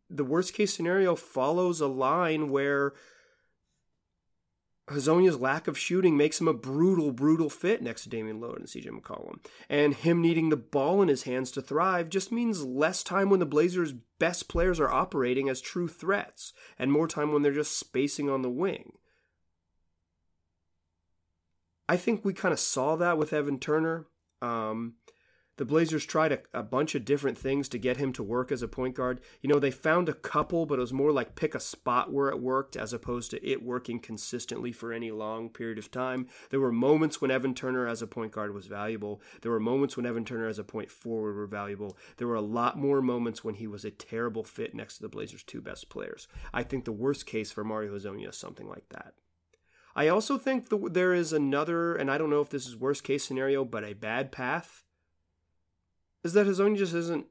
the 0.10 0.26
worst 0.26 0.54
case 0.54 0.74
scenario 0.74 1.16
follows 1.16 1.80
a 1.80 1.88
line 1.88 2.50
where 2.50 2.94
Hezonja's 4.90 5.40
lack 5.40 5.68
of 5.68 5.78
shooting 5.78 6.18
makes 6.18 6.42
him 6.42 6.48
a 6.48 6.54
brutal, 6.54 7.12
brutal 7.12 7.50
fit 7.50 7.82
next 7.82 8.04
to 8.04 8.10
Damian 8.10 8.40
Lillard 8.40 8.58
and 8.58 8.68
CJ 8.68 8.88
McCollum. 8.88 9.40
And 9.70 9.94
him 9.94 10.22
needing 10.22 10.50
the 10.50 10.58
ball 10.58 11.02
in 11.02 11.08
his 11.08 11.24
hands 11.24 11.52
to 11.52 11.62
thrive 11.62 12.10
just 12.10 12.32
means 12.32 12.66
less 12.66 13.04
time 13.04 13.30
when 13.30 13.40
the 13.40 13.46
Blazers' 13.46 13.94
best 14.20 14.50
players 14.50 14.80
are 14.80 14.90
operating 14.90 15.48
as 15.48 15.62
true 15.62 15.88
threats, 15.88 16.54
and 16.78 16.92
more 16.92 17.08
time 17.08 17.32
when 17.32 17.42
they're 17.42 17.52
just 17.52 17.78
spacing 17.78 18.30
on 18.30 18.42
the 18.42 18.50
wing. 18.50 18.94
I 21.88 21.98
think 21.98 22.24
we 22.24 22.34
kind 22.34 22.54
of 22.54 22.60
saw 22.60 22.96
that 22.98 23.18
with 23.18 23.34
Evan 23.34 23.60
Turner. 23.60 24.06
Um, 24.42 24.96
the 25.60 25.66
Blazers 25.66 26.06
tried 26.06 26.32
a, 26.32 26.40
a, 26.54 26.64
bunch 26.64 26.96
of 26.96 27.04
different 27.04 27.38
things 27.38 27.68
to 27.68 27.78
get 27.78 27.98
him 27.98 28.14
to 28.14 28.24
work 28.24 28.50
as 28.50 28.62
a 28.62 28.68
point 28.70 28.96
guard. 28.96 29.20
You 29.42 29.50
know, 29.50 29.60
they 29.60 29.72
found 29.72 30.08
a 30.08 30.14
couple, 30.14 30.66
but 30.66 30.80
it 30.80 30.82
was 30.82 30.94
more 30.94 31.12
like 31.12 31.36
pick 31.36 31.54
a 31.54 31.60
spot 31.60 32.14
where 32.14 32.30
it 32.30 32.40
worked 32.40 32.78
as 32.78 32.94
opposed 32.94 33.32
to 33.32 33.46
it 33.46 33.62
working 33.62 34.00
consistently 34.00 34.72
for 34.72 34.94
any 34.94 35.12
long 35.12 35.50
period 35.50 35.78
of 35.78 35.92
time. 35.92 36.28
There 36.50 36.62
were 36.62 36.72
moments 36.72 37.20
when 37.20 37.30
Evan 37.30 37.54
Turner 37.54 37.90
as 37.90 38.02
a 38.02 38.08
point 38.08 38.32
guard 38.32 38.54
was 38.54 38.68
valuable. 38.68 39.22
There 39.42 39.52
were 39.52 39.60
moments 39.60 39.98
when 39.98 40.06
Evan 40.06 40.24
Turner 40.24 40.48
as 40.48 40.60
a 40.60 40.64
point 40.64 40.90
forward 40.90 41.36
were 41.36 41.46
valuable. 41.46 41.98
There 42.16 42.28
were 42.30 42.36
a 42.36 42.42
lot 42.42 42.78
more 42.78 43.02
moments 43.02 43.44
when 43.44 43.56
he 43.56 43.68
was 43.68 43.84
a 43.84 43.92
terrible 43.92 44.46
fit 44.46 44.74
next 44.74 44.96
to 44.96 45.02
the 45.02 45.10
Blazers' 45.10 45.44
two 45.44 45.60
best 45.60 45.90
players. 45.90 46.30
I 46.54 46.64
think 46.64 46.86
the 46.86 46.94
worst 46.94 47.26
case 47.26 47.52
for 47.52 47.66
Mario 47.66 47.94
Hezonja 47.94 48.30
is 48.30 48.38
something 48.38 48.70
like 48.70 48.88
that. 48.92 49.14
I 49.94 50.08
also 50.08 50.38
think 50.38 50.70
the, 50.70 50.78
there 50.90 51.14
is 51.14 51.34
another, 51.34 51.96
and 51.96 52.10
I 52.10 52.18
don't 52.18 52.30
know 52.30 52.40
if 52.40 52.50
this 52.50 52.66
is 52.66 52.78
worst 52.78 53.04
case 53.04 53.26
scenario, 53.26 53.66
but 53.66 53.84
a 53.84 53.92
bad 53.92 54.32
path 54.32 54.86
is 56.24 56.34
that 56.34 56.48
Hezonja 56.48 56.78
just 56.78 56.94
isn't 56.94 57.26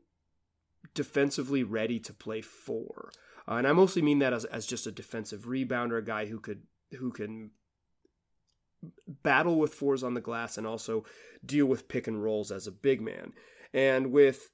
defensively 0.95 1.62
ready 1.62 1.99
to 2.00 2.12
play 2.12 2.40
four. 2.40 3.11
Uh, 3.47 3.54
and 3.54 3.66
I 3.66 3.73
mostly 3.73 4.02
mean 4.02 4.18
that 4.18 4.33
as, 4.33 4.45
as 4.45 4.66
just 4.66 4.87
a 4.87 4.92
defensive 4.92 5.42
rebounder, 5.42 5.99
a 5.99 6.02
guy 6.02 6.26
who 6.26 6.40
could 6.40 6.62
who 6.99 7.11
can 7.11 7.50
battle 9.07 9.59
with 9.59 9.75
fours 9.75 10.02
on 10.02 10.14
the 10.14 10.21
glass 10.21 10.57
and 10.57 10.66
also 10.66 11.04
deal 11.45 11.66
with 11.66 11.88
pick 11.88 12.07
and 12.07 12.23
rolls 12.23 12.50
as 12.50 12.66
a 12.66 12.73
big 12.73 13.00
man. 13.00 13.33
And 13.73 14.12
with 14.12 14.50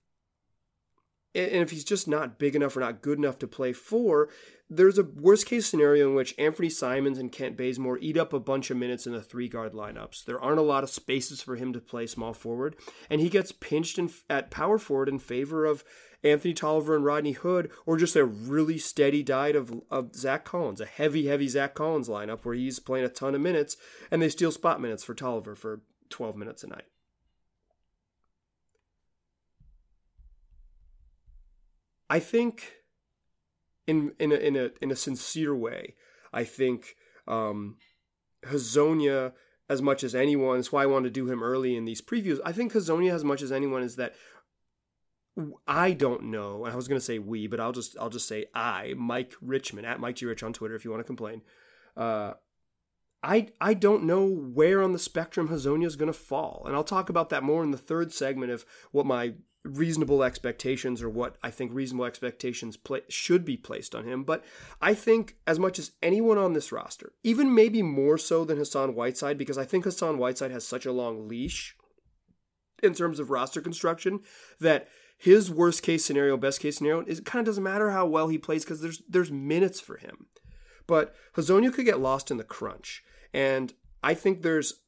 and 1.34 1.62
if 1.62 1.70
he's 1.70 1.84
just 1.84 2.06
not 2.06 2.38
big 2.38 2.54
enough 2.54 2.76
or 2.76 2.80
not 2.80 3.02
good 3.02 3.18
enough 3.18 3.38
to 3.40 3.48
play 3.48 3.72
four, 3.72 4.28
there's 4.76 4.98
a 4.98 5.04
worst 5.04 5.46
case 5.46 5.66
scenario 5.66 6.08
in 6.08 6.14
which 6.14 6.34
Anthony 6.38 6.68
Simons 6.68 7.18
and 7.18 7.32
Kent 7.32 7.56
Bazemore 7.56 7.98
eat 7.98 8.16
up 8.16 8.32
a 8.32 8.40
bunch 8.40 8.70
of 8.70 8.76
minutes 8.76 9.06
in 9.06 9.12
the 9.12 9.22
three 9.22 9.48
guard 9.48 9.72
lineups. 9.72 10.24
There 10.24 10.40
aren't 10.40 10.58
a 10.58 10.62
lot 10.62 10.84
of 10.84 10.90
spaces 10.90 11.42
for 11.42 11.56
him 11.56 11.72
to 11.72 11.80
play 11.80 12.06
small 12.06 12.34
forward, 12.34 12.76
and 13.08 13.20
he 13.20 13.28
gets 13.28 13.52
pinched 13.52 13.98
in, 13.98 14.10
at 14.28 14.50
power 14.50 14.78
forward 14.78 15.08
in 15.08 15.18
favor 15.18 15.64
of 15.64 15.84
Anthony 16.22 16.54
Tolliver 16.54 16.96
and 16.96 17.04
Rodney 17.04 17.32
Hood, 17.32 17.70
or 17.86 17.96
just 17.96 18.16
a 18.16 18.24
really 18.24 18.78
steady 18.78 19.22
diet 19.22 19.56
of, 19.56 19.82
of 19.90 20.14
Zach 20.16 20.44
Collins, 20.44 20.80
a 20.80 20.86
heavy, 20.86 21.26
heavy 21.26 21.48
Zach 21.48 21.74
Collins 21.74 22.08
lineup 22.08 22.44
where 22.44 22.54
he's 22.54 22.78
playing 22.78 23.04
a 23.04 23.10
ton 23.10 23.34
of 23.34 23.40
minutes, 23.40 23.76
and 24.10 24.22
they 24.22 24.28
steal 24.28 24.50
spot 24.50 24.80
minutes 24.80 25.04
for 25.04 25.14
Tolliver 25.14 25.54
for 25.54 25.82
12 26.08 26.36
minutes 26.36 26.64
a 26.64 26.68
night. 26.68 26.84
I 32.08 32.20
think, 32.20 32.83
in 33.86 34.12
in 34.18 34.32
a, 34.32 34.36
in 34.36 34.56
a 34.56 34.70
in 34.80 34.90
a 34.90 34.96
sincere 34.96 35.54
way, 35.54 35.94
I 36.32 36.44
think 36.44 36.96
um, 37.26 37.76
Hezonja, 38.46 39.32
as 39.68 39.82
much 39.82 40.04
as 40.04 40.14
anyone, 40.14 40.56
that's 40.56 40.72
why 40.72 40.82
I 40.82 40.86
want 40.86 41.04
to 41.04 41.10
do 41.10 41.30
him 41.30 41.42
early 41.42 41.76
in 41.76 41.84
these 41.84 42.02
previews. 42.02 42.40
I 42.44 42.52
think 42.52 42.72
Hezonja, 42.72 43.12
as 43.12 43.24
much 43.24 43.42
as 43.42 43.52
anyone, 43.52 43.82
is 43.82 43.96
that 43.96 44.14
I 45.66 45.92
don't 45.92 46.24
know. 46.24 46.64
I 46.64 46.74
was 46.74 46.86
going 46.86 47.00
to 47.00 47.04
say 47.04 47.18
we, 47.18 47.46
but 47.46 47.60
I'll 47.60 47.72
just 47.72 47.96
I'll 47.98 48.10
just 48.10 48.28
say 48.28 48.46
I, 48.54 48.94
Mike 48.96 49.34
Richman 49.40 49.84
at 49.84 50.00
Mike 50.00 50.16
G 50.16 50.26
Rich 50.26 50.42
on 50.42 50.52
Twitter 50.52 50.76
if 50.76 50.84
you 50.84 50.90
want 50.90 51.00
to 51.00 51.06
complain. 51.06 51.42
Uh, 51.96 52.34
I 53.22 53.48
I 53.60 53.74
don't 53.74 54.04
know 54.04 54.26
where 54.26 54.82
on 54.82 54.92
the 54.92 54.98
spectrum 54.98 55.48
Hezonja 55.48 55.86
is 55.86 55.96
going 55.96 56.12
to 56.12 56.18
fall, 56.18 56.62
and 56.66 56.76
I'll 56.76 56.84
talk 56.84 57.08
about 57.08 57.30
that 57.30 57.42
more 57.42 57.64
in 57.64 57.70
the 57.70 57.78
third 57.78 58.12
segment 58.12 58.52
of 58.52 58.64
what 58.92 59.06
my 59.06 59.34
reasonable 59.64 60.22
expectations 60.22 61.02
or 61.02 61.08
what 61.08 61.36
I 61.42 61.50
think 61.50 61.72
reasonable 61.72 62.04
expectations 62.04 62.78
should 63.08 63.44
be 63.44 63.56
placed 63.56 63.94
on 63.94 64.04
him. 64.04 64.22
But 64.22 64.44
I 64.80 64.94
think 64.94 65.36
as 65.46 65.58
much 65.58 65.78
as 65.78 65.92
anyone 66.02 66.38
on 66.38 66.52
this 66.52 66.70
roster, 66.70 67.12
even 67.22 67.54
maybe 67.54 67.82
more 67.82 68.18
so 68.18 68.44
than 68.44 68.58
Hassan 68.58 68.94
Whiteside, 68.94 69.38
because 69.38 69.58
I 69.58 69.64
think 69.64 69.84
Hassan 69.84 70.18
Whiteside 70.18 70.50
has 70.50 70.66
such 70.66 70.84
a 70.84 70.92
long 70.92 71.28
leash 71.28 71.76
in 72.82 72.94
terms 72.94 73.18
of 73.18 73.30
roster 73.30 73.60
construction 73.60 74.20
that 74.60 74.88
his 75.16 75.50
worst 75.50 75.82
case 75.82 76.04
scenario, 76.04 76.36
best 76.36 76.60
case 76.60 76.76
scenario, 76.76 77.00
it 77.00 77.24
kind 77.24 77.40
of 77.40 77.46
doesn't 77.46 77.62
matter 77.62 77.90
how 77.90 78.04
well 78.06 78.28
he 78.28 78.36
plays 78.36 78.64
because 78.64 78.82
there's 78.82 79.02
there's 79.08 79.30
minutes 79.30 79.80
for 79.80 79.96
him. 79.96 80.26
But 80.86 81.14
Hezonja 81.36 81.72
could 81.72 81.86
get 81.86 82.00
lost 82.00 82.30
in 82.30 82.36
the 82.36 82.44
crunch. 82.44 83.02
And 83.32 83.72
I 84.02 84.12
think 84.12 84.42
there's 84.42 84.83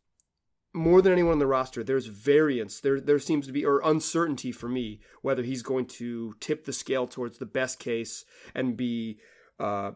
more 0.77 1.01
than 1.01 1.13
anyone 1.13 1.33
on 1.33 1.39
the 1.39 1.47
roster, 1.47 1.83
there's 1.83 2.07
variance. 2.07 2.81
There, 2.81 3.01
there 3.01 3.19
seems 3.19 3.47
to 3.47 3.53
be, 3.53 3.65
or 3.65 3.81
uncertainty 3.83 4.53
for 4.53 4.69
me, 4.69 5.01
whether 5.23 5.43
he's 5.43 5.63
going 5.63 5.87
to 5.87 6.35
tip 6.39 6.67
the 6.67 6.73
scale 6.73 7.07
towards 7.07 7.39
the 7.39 7.47
best 7.47 7.79
case 7.79 8.25
and 8.55 8.77
be 8.77 9.19
uh, 9.59 9.93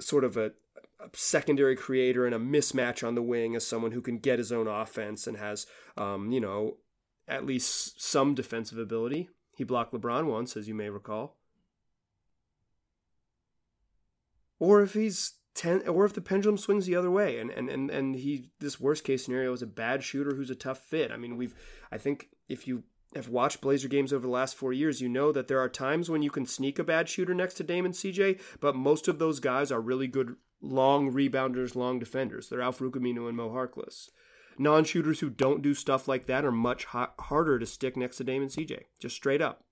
sort 0.00 0.24
of 0.24 0.36
a, 0.36 0.52
a, 1.00 1.08
secondary 1.14 1.74
creator 1.74 2.26
and 2.26 2.34
a 2.34 2.38
mismatch 2.38 3.06
on 3.06 3.14
the 3.14 3.22
wing 3.22 3.56
as 3.56 3.66
someone 3.66 3.92
who 3.92 4.02
can 4.02 4.18
get 4.18 4.38
his 4.38 4.52
own 4.52 4.68
offense 4.68 5.26
and 5.26 5.38
has, 5.38 5.66
um, 5.96 6.30
you 6.30 6.40
know, 6.40 6.76
at 7.26 7.46
least 7.46 8.02
some 8.02 8.34
defensive 8.34 8.78
ability. 8.78 9.30
He 9.56 9.64
blocked 9.64 9.94
LeBron 9.94 10.26
once, 10.26 10.56
as 10.56 10.68
you 10.68 10.74
may 10.74 10.90
recall. 10.90 11.36
Or 14.58 14.82
if 14.82 14.92
he's 14.92 15.34
ten, 15.54 15.86
or 15.88 16.04
if 16.04 16.12
the 16.12 16.20
pendulum 16.20 16.58
swings 16.58 16.86
the 16.86 16.96
other 16.96 17.10
way, 17.10 17.38
and 17.38 17.50
and 17.50 17.68
and 17.68 17.90
and 17.90 18.16
he 18.16 18.50
this 18.60 18.80
worst 18.80 19.04
case 19.04 19.24
scenario 19.24 19.52
is 19.52 19.62
a 19.62 19.66
bad 19.66 20.02
shooter 20.02 20.34
who's 20.34 20.50
a 20.50 20.54
tough 20.54 20.78
fit. 20.78 21.10
I 21.10 21.16
mean, 21.16 21.36
we've 21.36 21.54
I 21.90 21.98
think 21.98 22.28
if 22.48 22.66
you 22.66 22.84
have 23.14 23.28
watched 23.28 23.60
Blazer 23.60 23.88
games 23.88 24.12
over 24.12 24.26
the 24.26 24.32
last 24.32 24.54
four 24.54 24.72
years, 24.72 25.00
you 25.00 25.08
know 25.08 25.32
that 25.32 25.48
there 25.48 25.60
are 25.60 25.68
times 25.68 26.10
when 26.10 26.22
you 26.22 26.30
can 26.30 26.46
sneak 26.46 26.78
a 26.78 26.84
bad 26.84 27.08
shooter 27.08 27.34
next 27.34 27.54
to 27.54 27.64
Dame 27.64 27.86
and 27.86 27.94
CJ, 27.94 28.40
but 28.60 28.76
most 28.76 29.08
of 29.08 29.18
those 29.18 29.40
guys 29.40 29.72
are 29.72 29.80
really 29.80 30.06
good 30.06 30.36
long 30.60 31.12
rebounders, 31.12 31.74
long 31.74 31.98
defenders. 31.98 32.48
They're 32.48 32.60
Al-Farouq 32.60 32.96
and 32.96 33.36
Mo 33.36 33.50
Harkless. 33.50 34.10
Non 34.58 34.84
shooters 34.84 35.20
who 35.20 35.30
don't 35.30 35.62
do 35.62 35.72
stuff 35.72 36.08
like 36.08 36.26
that 36.26 36.44
are 36.44 36.52
much 36.52 36.86
ha- 36.86 37.12
harder 37.20 37.58
to 37.58 37.66
stick 37.66 37.96
next 37.96 38.16
to 38.16 38.24
Dame 38.24 38.42
and 38.42 38.50
CJ, 38.50 38.82
just 38.98 39.14
straight 39.14 39.40
up. 39.40 39.64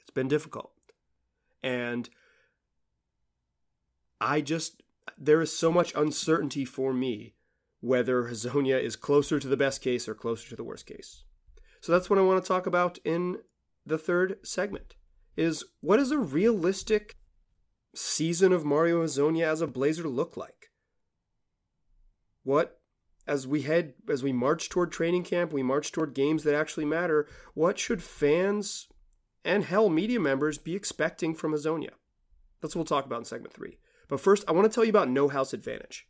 It's 0.00 0.10
been 0.10 0.28
difficult. 0.28 0.72
And 1.62 2.08
I 4.20 4.40
just 4.40 4.82
there 5.18 5.40
is 5.40 5.56
so 5.56 5.72
much 5.72 5.94
uncertainty 5.94 6.64
for 6.64 6.92
me 6.92 7.34
whether 7.80 8.24
Hezonja 8.24 8.80
is 8.80 8.96
closer 8.96 9.40
to 9.40 9.48
the 9.48 9.56
best 9.56 9.80
case 9.82 10.08
or 10.08 10.14
closer 10.14 10.48
to 10.50 10.56
the 10.56 10.64
worst 10.64 10.86
case. 10.86 11.24
So 11.80 11.92
that's 11.92 12.10
what 12.10 12.18
I 12.18 12.22
want 12.22 12.42
to 12.42 12.48
talk 12.48 12.66
about 12.66 12.98
in 13.04 13.38
the 13.86 13.98
third 13.98 14.38
segment 14.42 14.94
is 15.36 15.64
what 15.80 15.96
does 15.96 16.10
a 16.10 16.18
realistic 16.18 17.16
season 17.94 18.52
of 18.52 18.64
Mario 18.64 19.02
Hezonja 19.02 19.44
as 19.44 19.62
a 19.62 19.66
Blazer 19.66 20.06
look 20.06 20.36
like? 20.36 20.70
What 22.42 22.78
as 23.26 23.46
we 23.46 23.62
head 23.62 23.94
as 24.08 24.22
we 24.22 24.32
march 24.32 24.68
toward 24.68 24.92
training 24.92 25.24
camp, 25.24 25.52
we 25.52 25.62
march 25.62 25.92
toward 25.92 26.14
games 26.14 26.44
that 26.44 26.54
actually 26.54 26.84
matter, 26.84 27.26
what 27.54 27.78
should 27.78 28.02
fans 28.02 28.88
and 29.44 29.64
hell 29.64 29.88
media 29.88 30.20
members 30.20 30.58
be 30.58 30.74
expecting 30.74 31.34
from 31.34 31.52
Hezonja? 31.52 31.90
That's 32.60 32.74
what 32.74 32.80
we'll 32.80 32.84
talk 32.98 33.06
about 33.06 33.20
in 33.20 33.24
segment 33.24 33.54
3. 33.54 33.78
But 34.10 34.20
first, 34.20 34.44
I 34.48 34.52
want 34.52 34.70
to 34.70 34.74
tell 34.74 34.84
you 34.84 34.90
about 34.90 35.08
No 35.08 35.28
House 35.28 35.54
Advantage. 35.54 36.06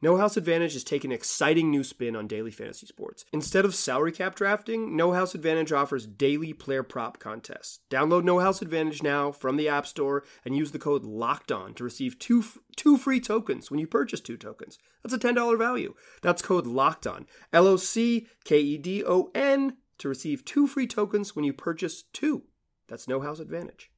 No 0.00 0.16
House 0.16 0.36
Advantage 0.36 0.74
is 0.76 0.84
taking 0.84 1.10
an 1.10 1.16
exciting 1.16 1.70
new 1.70 1.84
spin 1.84 2.16
on 2.16 2.26
daily 2.26 2.52
fantasy 2.52 2.86
sports. 2.86 3.24
Instead 3.32 3.64
of 3.64 3.74
salary 3.74 4.12
cap 4.12 4.34
drafting, 4.34 4.96
No 4.96 5.12
House 5.12 5.34
Advantage 5.34 5.72
offers 5.72 6.06
daily 6.06 6.52
player 6.52 6.82
prop 6.82 7.18
contests. 7.18 7.80
Download 7.90 8.24
No 8.24 8.38
House 8.38 8.62
Advantage 8.62 9.02
now 9.02 9.30
from 9.30 9.56
the 9.56 9.68
App 9.68 9.86
Store 9.86 10.24
and 10.44 10.56
use 10.56 10.70
the 10.70 10.78
code 10.78 11.04
LOCKED 11.04 11.52
ON 11.52 11.74
to 11.74 11.84
receive 11.84 12.18
two, 12.18 12.44
two 12.76 12.96
free 12.96 13.20
tokens 13.20 13.70
when 13.70 13.80
you 13.80 13.86
purchase 13.86 14.20
two 14.20 14.36
tokens. 14.36 14.78
That's 15.02 15.14
a 15.14 15.18
$10 15.18 15.58
value. 15.58 15.94
That's 16.22 16.40
code 16.40 16.66
LOCKED 16.66 17.06
ON. 17.08 17.26
L 17.52 17.66
O 17.66 17.76
C 17.76 18.26
K 18.44 18.58
E 18.58 18.78
D 18.78 19.04
O 19.04 19.30
N 19.34 19.76
to 19.98 20.08
receive 20.08 20.44
two 20.44 20.66
free 20.66 20.86
tokens 20.86 21.36
when 21.36 21.44
you 21.44 21.52
purchase 21.52 22.04
two. 22.12 22.44
That's 22.88 23.08
No 23.08 23.20
House 23.20 23.40
Advantage. 23.40 23.90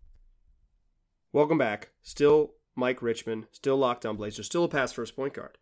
Welcome 1.33 1.59
back. 1.59 1.91
Still 2.03 2.55
Mike 2.81 3.03
Richman, 3.03 3.47
still 3.53 3.77
locked 3.77 4.05
on 4.05 4.17
Blazers, 4.17 4.47
still 4.47 4.65
a 4.65 4.69
pass 4.69 4.93
first 4.93 5.15
point 5.15 5.35
guard. 5.35 5.59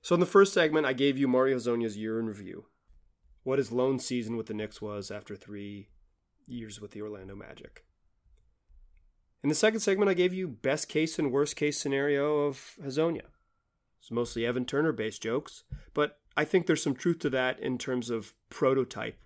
So 0.00 0.14
in 0.14 0.20
the 0.20 0.26
first 0.26 0.54
segment, 0.54 0.86
I 0.86 0.94
gave 0.94 1.18
you 1.18 1.28
Mario 1.28 1.58
Hezonja's 1.58 1.96
year 1.96 2.18
in 2.18 2.26
review. 2.26 2.66
What 3.42 3.58
his 3.58 3.72
lone 3.72 3.98
season 3.98 4.36
with 4.36 4.46
the 4.46 4.54
Knicks 4.54 4.80
was 4.80 5.10
after 5.10 5.36
three 5.36 5.88
years 6.46 6.80
with 6.80 6.92
the 6.92 7.02
Orlando 7.02 7.34
Magic. 7.34 7.84
In 9.42 9.48
the 9.48 9.54
second 9.54 9.80
segment, 9.80 10.08
I 10.08 10.14
gave 10.14 10.32
you 10.32 10.46
best 10.46 10.88
case 10.88 11.18
and 11.18 11.32
worst 11.32 11.56
case 11.56 11.78
scenario 11.78 12.42
of 12.42 12.76
Hezonja. 12.82 13.26
It's 14.00 14.10
mostly 14.10 14.46
Evan 14.46 14.64
Turner 14.64 14.92
based 14.92 15.22
jokes, 15.22 15.64
but 15.94 16.20
I 16.36 16.44
think 16.44 16.66
there's 16.66 16.82
some 16.82 16.94
truth 16.94 17.18
to 17.20 17.30
that 17.30 17.58
in 17.60 17.78
terms 17.78 18.08
of 18.08 18.34
prototype 18.50 19.18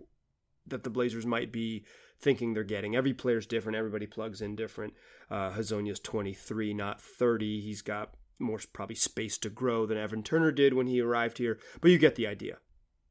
that 0.66 0.84
the 0.84 0.90
Blazers 0.90 1.26
might 1.26 1.52
be 1.52 1.84
thinking 2.18 2.54
they're 2.54 2.64
getting. 2.64 2.96
Every 2.96 3.14
player's 3.14 3.46
different. 3.46 3.76
Everybody 3.76 4.06
plugs 4.06 4.40
in 4.40 4.56
different. 4.56 4.94
Uh, 5.30 5.50
Hezonja's 5.50 6.00
23, 6.00 6.74
not 6.74 7.00
30. 7.00 7.60
He's 7.60 7.82
got 7.82 8.14
more 8.38 8.60
probably 8.72 8.94
space 8.94 9.38
to 9.38 9.50
grow 9.50 9.86
than 9.86 9.98
Evan 9.98 10.22
Turner 10.22 10.52
did 10.52 10.74
when 10.74 10.86
he 10.86 11.00
arrived 11.00 11.38
here, 11.38 11.58
but 11.80 11.90
you 11.90 11.98
get 11.98 12.16
the 12.16 12.26
idea. 12.26 12.58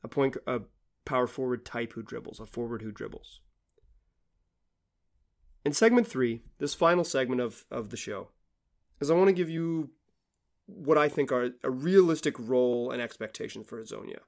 A 0.04 0.08
point, 0.08 0.38
a 0.46 0.62
power 1.04 1.28
forward 1.28 1.66
type 1.66 1.94
who 1.94 2.04
dribbles, 2.04 2.40
a 2.40 2.46
forward 2.46 2.82
who 2.82 2.92
dribbles. 2.92 3.42
In 5.64 5.74
segment 5.74 6.08
three, 6.08 6.44
this 6.60 6.76
final 6.76 7.04
segment 7.04 7.42
of, 7.42 7.66
of 7.72 7.90
the 7.90 7.98
show, 7.98 8.30
is 9.00 9.10
I 9.10 9.16
want 9.16 9.30
to 9.30 9.34
give 9.34 9.50
you 9.50 9.90
what 10.68 10.98
I 10.98 11.10
think 11.10 11.32
are 11.32 11.52
a 11.64 11.70
realistic 11.70 12.36
role 12.40 12.92
and 12.92 13.02
expectation 13.02 13.64
for 13.64 13.82
Hezonja. 13.82 14.20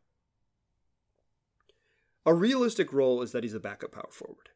A 2.25 2.33
realistic 2.33 2.91
role 2.91 3.21
is 3.21 3.31
that 3.31 3.43
he's 3.43 3.53
a 3.53 3.59
backup 3.59 3.93
power 3.93 4.09
forward. 4.11 4.49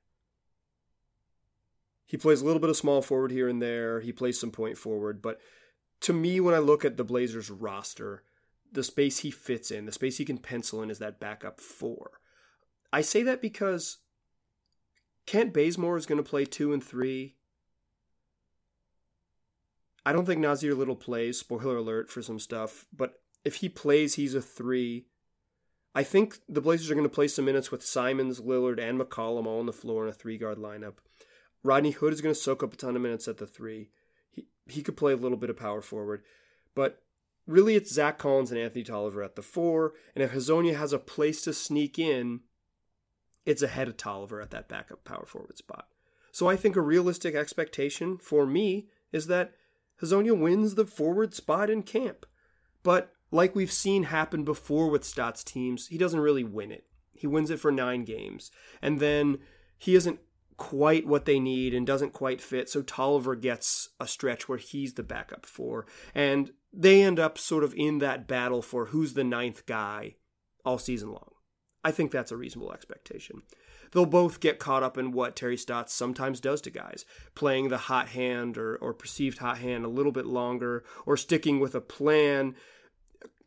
He 2.12 2.18
plays 2.18 2.42
a 2.42 2.46
little 2.46 2.60
bit 2.60 2.70
of 2.70 2.76
small 2.76 3.02
forward 3.02 3.32
here 3.32 3.48
and 3.48 3.62
there. 3.62 4.02
He 4.02 4.12
plays 4.12 4.38
some 4.38 4.52
point 4.52 4.78
forward. 4.78 5.22
But 5.22 5.40
to 6.02 6.12
me, 6.12 6.42
when 6.42 6.54
I 6.54 6.58
look 6.58 6.84
at 6.84 6.98
the 6.98 7.06
Blazers 7.06 7.50
roster, 7.50 8.24
the 8.70 8.84
space 8.84 9.20
he 9.20 9.32
fits 9.32 9.72
in, 9.72 9.86
the 9.86 9.94
space 9.94 10.18
he 10.18 10.26
can 10.26 10.38
pencil 10.38 10.84
in 10.84 10.90
is 10.90 11.00
that 11.00 11.22
backup 11.22 11.62
four. 11.62 12.20
I 12.92 13.00
say 13.00 13.24
that 13.24 13.42
because 13.42 14.00
Kent 15.26 15.54
Bazemore 15.54 15.96
is 15.96 16.06
going 16.06 16.22
to 16.22 16.30
play 16.30 16.44
two 16.44 16.74
and 16.74 16.84
three. 16.84 17.36
I 20.06 20.12
don't 20.12 20.26
think 20.26 20.42
Nassir 20.42 20.76
Little 20.76 20.98
plays, 20.98 21.40
spoiler 21.40 21.78
alert 21.78 22.10
for 22.10 22.22
some 22.22 22.40
stuff, 22.40 22.88
but 22.92 23.22
if 23.46 23.56
he 23.56 23.70
plays, 23.70 24.16
he's 24.16 24.36
a 24.36 24.42
three. 24.42 25.06
I 25.96 26.04
think 26.04 26.40
the 26.50 26.60
Blazers 26.60 26.92
are 26.92 26.96
going 26.96 27.08
to 27.08 27.16
play 27.16 27.30
some 27.30 27.46
minutes 27.46 27.72
with 27.72 27.86
Simons, 27.86 28.42
Lillard, 28.42 28.82
and 28.82 29.00
McCollum 29.00 29.46
all 29.46 29.62
on 29.62 29.66
the 29.66 29.72
floor 29.72 30.04
in 30.04 30.10
a 30.10 30.14
three 30.14 30.38
guard 30.38 30.58
lineup. 30.58 30.96
Rodney 31.64 31.92
Hood 31.92 32.14
is 32.14 32.22
going 32.22 32.34
to 32.34 32.40
soak 32.40 32.64
up 32.64 32.74
a 32.74 32.78
ton 32.78 32.96
of 32.96 33.02
minutes 33.02 33.28
at 33.28 33.38
the 33.38 33.48
three. 33.48 33.90
He 34.30 34.48
he 34.68 34.82
could 34.82 34.98
play 34.98 35.14
a 35.14 35.18
little 35.18 35.38
bit 35.38 35.50
of 35.50 35.58
power 35.58 35.82
forward, 35.82 36.24
but 36.76 37.02
really 37.48 37.76
it's 37.76 37.94
Zach 37.94 38.18
Collins 38.18 38.52
and 38.52 38.60
Anthony 38.60 38.84
Tolliver 38.84 39.24
at 39.24 39.36
the 39.36 39.42
four. 39.42 39.94
And 40.16 40.24
if 40.24 40.32
Hezonja 40.32 40.76
has 40.76 40.94
a 40.94 41.00
place 41.00 41.42
to 41.44 41.54
sneak 41.54 42.00
in, 42.00 42.42
it's 43.46 43.62
ahead 43.62 43.88
of 43.88 43.98
Tolliver 43.98 44.42
at 44.42 44.52
that 44.52 44.70
backup 44.70 45.04
power 45.04 45.26
forward 45.26 45.58
spot. 45.58 45.88
So 46.32 46.48
I 46.48 46.56
think 46.56 46.76
a 46.76 46.82
realistic 46.82 47.36
expectation 47.36 48.18
for 48.18 48.46
me 48.46 48.88
is 49.12 49.28
that 49.28 49.54
Hezonja 50.02 50.38
wins 50.38 50.76
the 50.76 50.86
forward 50.86 51.34
spot 51.34 51.70
in 51.70 51.84
camp. 51.84 52.26
But 52.84 53.12
like 53.32 53.56
we've 53.56 53.72
seen 53.72 54.04
happen 54.04 54.44
before 54.44 54.90
with 54.90 55.04
Stotts 55.04 55.44
teams, 55.44 55.88
he 55.88 55.98
doesn't 55.98 56.20
really 56.20 56.44
win 56.44 56.72
it. 56.72 56.86
He 57.14 57.28
wins 57.28 57.50
it 57.50 57.60
for 57.60 57.72
nine 57.72 58.04
games. 58.04 58.50
And 58.82 59.00
then 59.00 59.40
he 59.78 59.96
isn't 59.96 60.20
quite 60.62 61.08
what 61.08 61.26
they 61.26 61.40
need 61.40 61.74
and 61.74 61.88
doesn't 61.88 62.14
quite 62.14 62.40
fit. 62.40 62.70
So 62.70 62.84
Tolliver 62.84 63.34
gets 63.34 63.90
a 64.00 64.06
stretch 64.06 64.48
where 64.48 64.60
he's 64.60 64.94
the 64.94 65.02
backup 65.02 65.44
for. 65.44 65.88
And 66.14 66.52
they 66.72 67.02
end 67.02 67.20
up 67.20 67.40
sort 67.40 67.64
of 67.64 67.74
in 67.74 67.98
that 67.98 68.28
battle 68.28 68.62
for 68.62 68.86
who's 68.86 69.16
the 69.16 69.24
ninth 69.24 69.66
guy 69.66 70.18
all 70.64 70.78
season 70.78 71.10
long. 71.10 71.32
I 71.84 71.90
think 71.90 72.12
that's 72.12 72.32
a 72.32 72.38
reasonable 72.38 72.74
expectation. 72.74 73.42
They'll 73.92 74.06
both 74.06 74.40
get 74.40 74.60
caught 74.60 74.84
up 74.84 75.00
in 75.00 75.12
what 75.12 75.36
Terry 75.36 75.58
Stotts 75.58 75.96
sometimes 75.96 76.40
does 76.40 76.62
to 76.62 76.70
guys, 76.70 77.06
playing 77.34 77.70
the 77.70 77.80
hot 77.80 78.10
hand 78.10 78.56
or, 78.56 78.76
or 78.76 78.94
perceived 78.94 79.40
hot 79.40 79.58
hand 79.58 79.84
a 79.84 79.90
little 79.90 80.12
bit 80.12 80.28
longer, 80.28 80.84
or 81.08 81.18
sticking 81.18 81.60
with 81.60 81.74
a 81.74 81.82
plan, 81.82 82.54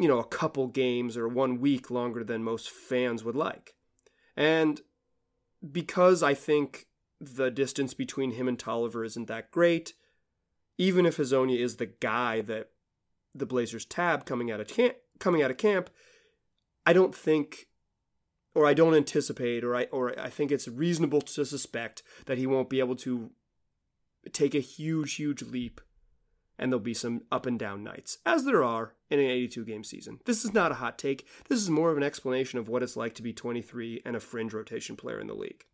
you 0.00 0.08
know, 0.08 0.18
a 0.18 0.26
couple 0.26 0.66
games 0.66 1.16
or 1.16 1.28
one 1.28 1.60
week 1.60 1.92
longer 1.92 2.24
than 2.24 2.42
most 2.42 2.68
fans 2.68 3.22
would 3.22 3.36
like. 3.36 3.76
And 4.36 4.80
because 5.70 6.20
I 6.24 6.34
think 6.34 6.88
the 7.24 7.50
distance 7.50 7.94
between 7.94 8.32
him 8.32 8.48
and 8.48 8.58
Tolliver 8.58 9.04
isn't 9.04 9.28
that 9.28 9.50
great. 9.50 9.94
Even 10.78 11.06
if 11.06 11.16
Hezonja 11.16 11.58
is 11.58 11.76
the 11.76 11.86
guy 11.86 12.40
that 12.42 12.70
the 13.34 13.46
Blazers 13.46 13.84
tab 13.84 14.24
coming 14.24 14.50
out 14.50 14.60
of 14.60 14.68
camp, 14.68 14.96
coming 15.18 15.42
out 15.42 15.50
of 15.50 15.56
camp, 15.56 15.90
I 16.86 16.92
don't 16.92 17.14
think, 17.14 17.68
or 18.54 18.66
I 18.66 18.74
don't 18.74 18.94
anticipate, 18.94 19.64
or 19.64 19.74
I 19.74 19.84
or 19.84 20.18
I 20.18 20.30
think 20.30 20.52
it's 20.52 20.68
reasonable 20.68 21.20
to 21.22 21.44
suspect 21.44 22.02
that 22.26 22.38
he 22.38 22.46
won't 22.46 22.70
be 22.70 22.80
able 22.80 22.96
to 22.96 23.30
take 24.32 24.54
a 24.54 24.60
huge, 24.60 25.14
huge 25.14 25.42
leap, 25.42 25.80
and 26.58 26.70
there'll 26.72 26.80
be 26.80 26.94
some 26.94 27.22
up 27.30 27.46
and 27.46 27.58
down 27.58 27.82
nights, 27.82 28.18
as 28.24 28.44
there 28.44 28.64
are 28.64 28.94
in 29.10 29.18
an 29.18 29.26
82 29.26 29.64
game 29.64 29.84
season. 29.84 30.20
This 30.24 30.44
is 30.44 30.52
not 30.52 30.72
a 30.72 30.76
hot 30.76 30.98
take. 30.98 31.26
This 31.48 31.60
is 31.60 31.70
more 31.70 31.90
of 31.90 31.96
an 31.96 32.02
explanation 32.02 32.58
of 32.58 32.68
what 32.68 32.82
it's 32.82 32.96
like 32.96 33.14
to 33.14 33.22
be 33.22 33.32
23 33.32 34.02
and 34.04 34.16
a 34.16 34.20
fringe 34.20 34.52
rotation 34.52 34.96
player 34.96 35.20
in 35.20 35.26
the 35.26 35.34
league. 35.34 35.64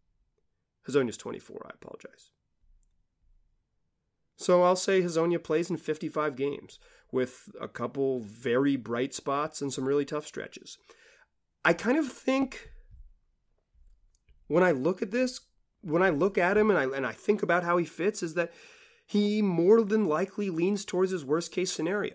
Hezonja's 0.89 1.17
24, 1.17 1.67
I 1.67 1.71
apologize. 1.75 2.31
So 4.37 4.63
I'll 4.63 4.77
say 4.77 5.03
Hezonja 5.03 5.43
plays 5.43 5.69
in 5.69 5.77
55 5.77 6.35
games 6.35 6.79
with 7.13 7.51
a 7.61 7.69
couple 7.69 8.21
very 8.21 8.77
bright 8.77 9.13
spots 9.13 9.61
and 9.61 9.73
some 9.73 9.87
really 9.87 10.05
tough 10.05 10.27
stretches. 10.27 10.79
I 11.65 11.75
kind 11.75 11.99
of 11.99 12.11
think 12.11 12.71
when 14.47 14.65
I 14.65 14.71
look 14.71 15.03
at 15.03 15.11
this, 15.11 15.41
when 15.83 16.03
I 16.03 16.09
look 16.09 16.39
at 16.39 16.57
him 16.57 16.71
and 16.71 16.79
I 16.79 16.85
and 16.97 17.07
I 17.07 17.13
think 17.13 17.43
about 17.43 17.65
how 17.65 17.77
he 17.77 17.85
fits 17.85 18.23
is 18.23 18.35
that 18.35 18.53
he 19.07 19.43
more 19.43 19.83
than 19.83 20.07
likely 20.07 20.51
leans 20.51 20.85
towards 20.85 21.11
his 21.11 21.25
worst 21.25 21.53
case 21.53 21.73
scenario. 21.73 22.15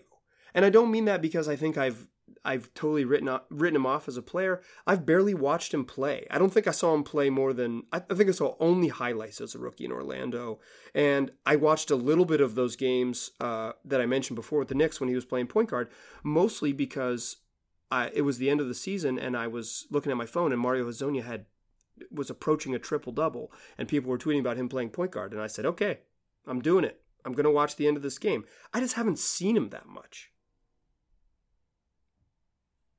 And 0.52 0.64
I 0.64 0.70
don't 0.70 0.90
mean 0.90 1.04
that 1.04 1.22
because 1.22 1.48
I 1.48 1.54
think 1.54 1.76
I've 1.76 2.08
I've 2.46 2.72
totally 2.74 3.04
written 3.04 3.28
written 3.50 3.76
him 3.76 3.86
off 3.86 4.06
as 4.06 4.16
a 4.16 4.22
player. 4.22 4.62
I've 4.86 5.04
barely 5.04 5.34
watched 5.34 5.74
him 5.74 5.84
play. 5.84 6.26
I 6.30 6.38
don't 6.38 6.52
think 6.52 6.68
I 6.68 6.70
saw 6.70 6.94
him 6.94 7.02
play 7.02 7.28
more 7.28 7.52
than 7.52 7.82
I 7.92 7.98
think 7.98 8.28
I 8.28 8.32
saw 8.32 8.54
only 8.60 8.88
highlights 8.88 9.40
as 9.40 9.54
a 9.54 9.58
rookie 9.58 9.84
in 9.84 9.92
Orlando, 9.92 10.60
and 10.94 11.32
I 11.44 11.56
watched 11.56 11.90
a 11.90 11.96
little 11.96 12.24
bit 12.24 12.40
of 12.40 12.54
those 12.54 12.76
games 12.76 13.32
uh, 13.40 13.72
that 13.84 14.00
I 14.00 14.06
mentioned 14.06 14.36
before 14.36 14.60
with 14.60 14.68
the 14.68 14.74
Knicks 14.76 15.00
when 15.00 15.08
he 15.08 15.14
was 15.16 15.24
playing 15.24 15.48
point 15.48 15.70
guard, 15.70 15.90
mostly 16.22 16.72
because 16.72 17.38
I, 17.90 18.10
it 18.14 18.22
was 18.22 18.38
the 18.38 18.48
end 18.48 18.60
of 18.60 18.68
the 18.68 18.74
season 18.74 19.18
and 19.18 19.36
I 19.36 19.48
was 19.48 19.86
looking 19.90 20.12
at 20.12 20.18
my 20.18 20.26
phone 20.26 20.52
and 20.52 20.60
Mario 20.60 20.88
Hezonja 20.88 21.24
had 21.24 21.46
was 22.10 22.30
approaching 22.30 22.74
a 22.74 22.78
triple 22.78 23.12
double, 23.12 23.50
and 23.78 23.88
people 23.88 24.10
were 24.10 24.18
tweeting 24.18 24.40
about 24.40 24.56
him 24.56 24.68
playing 24.68 24.90
point 24.90 25.10
guard, 25.10 25.32
and 25.32 25.40
I 25.40 25.46
said, 25.46 25.66
okay, 25.66 26.00
I'm 26.46 26.60
doing 26.60 26.84
it. 26.84 27.00
I'm 27.24 27.32
going 27.32 27.44
to 27.44 27.50
watch 27.50 27.76
the 27.76 27.88
end 27.88 27.96
of 27.96 28.02
this 28.02 28.18
game. 28.18 28.44
I 28.72 28.80
just 28.80 28.94
haven't 28.94 29.18
seen 29.18 29.56
him 29.56 29.70
that 29.70 29.86
much. 29.86 30.30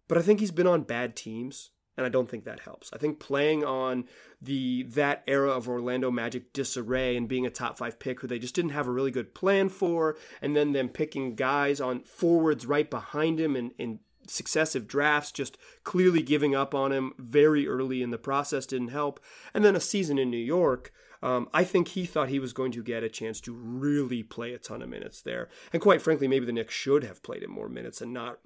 But 0.08 0.18
I 0.18 0.22
think 0.22 0.40
he's 0.40 0.52
been 0.52 0.68
on 0.68 0.84
bad 0.84 1.16
teams, 1.16 1.72
and 1.98 2.06
I 2.06 2.10
don't 2.10 2.30
think 2.30 2.46
that 2.46 2.62
helps. 2.62 2.92
I 2.94 2.98
think 2.98 3.20
playing 3.20 3.66
on 3.66 4.06
the 4.42 4.84
that 4.84 5.24
era 5.28 5.52
of 5.52 5.68
Orlando 5.68 6.12
Magic 6.12 6.54
disarray 6.54 7.18
and 7.18 7.28
being 7.28 7.46
a 7.46 7.50
top 7.50 7.78
five 7.78 8.00
pick 8.00 8.20
who 8.20 8.28
they 8.28 8.40
just 8.40 8.56
didn't 8.56 8.72
have 8.72 8.88
a 8.88 8.92
really 8.92 9.12
good 9.12 9.34
plan 9.34 9.70
for, 9.70 10.16
and 10.42 10.56
then 10.56 10.72
them 10.72 10.90
picking 10.90 11.36
guys 11.36 11.82
on 11.82 12.04
forwards 12.04 12.66
right 12.66 12.90
behind 12.90 13.40
him 13.40 13.56
in, 13.56 13.72
in 13.78 14.00
successive 14.28 14.88
drafts, 14.88 15.32
just 15.32 15.58
clearly 15.84 16.22
giving 16.22 16.56
up 16.56 16.76
on 16.76 16.92
him 16.92 17.14
very 17.18 17.68
early 17.68 18.02
in 18.02 18.12
the 18.12 18.18
process 18.18 18.66
didn't 18.66 18.90
help. 18.90 19.20
And 19.54 19.66
then 19.66 19.76
a 19.76 19.82
season 19.82 20.18
in 20.18 20.30
New 20.30 20.38
York. 20.38 20.92
Um, 21.24 21.50
I 21.52 21.64
think 21.64 21.90
he 21.90 22.06
thought 22.06 22.30
he 22.30 22.38
was 22.38 22.54
going 22.54 22.72
to 22.74 22.84
get 22.84 23.04
a 23.04 23.10
chance 23.10 23.42
to 23.42 23.52
really 23.52 24.22
play 24.22 24.54
a 24.54 24.60
ton 24.60 24.84
of 24.84 24.90
minutes 24.90 25.20
there. 25.22 25.50
And 25.74 25.82
quite 25.82 26.00
frankly, 26.00 26.28
maybe 26.28 26.46
the 26.46 26.52
Knicks 26.52 26.76
should 26.76 27.04
have 27.04 27.24
played 27.24 27.42
him 27.42 27.50
more 27.50 27.70
minutes 27.70 28.02
and 28.02 28.14
not 28.14 28.38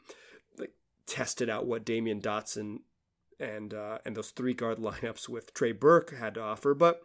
tested 1.06 1.50
out 1.50 1.66
what 1.66 1.86
Damyean 1.86 2.22
Dotson 2.22 2.80
and 3.40 3.74
uh, 3.74 3.98
and 4.06 4.16
those 4.16 4.32
three 4.32 4.54
guard 4.54 4.78
lineups 4.80 5.28
with 5.28 5.54
Trey 5.54 5.72
Burke 5.72 6.16
had 6.18 6.36
to 6.36 6.42
offer, 6.42 6.74
but 6.74 7.02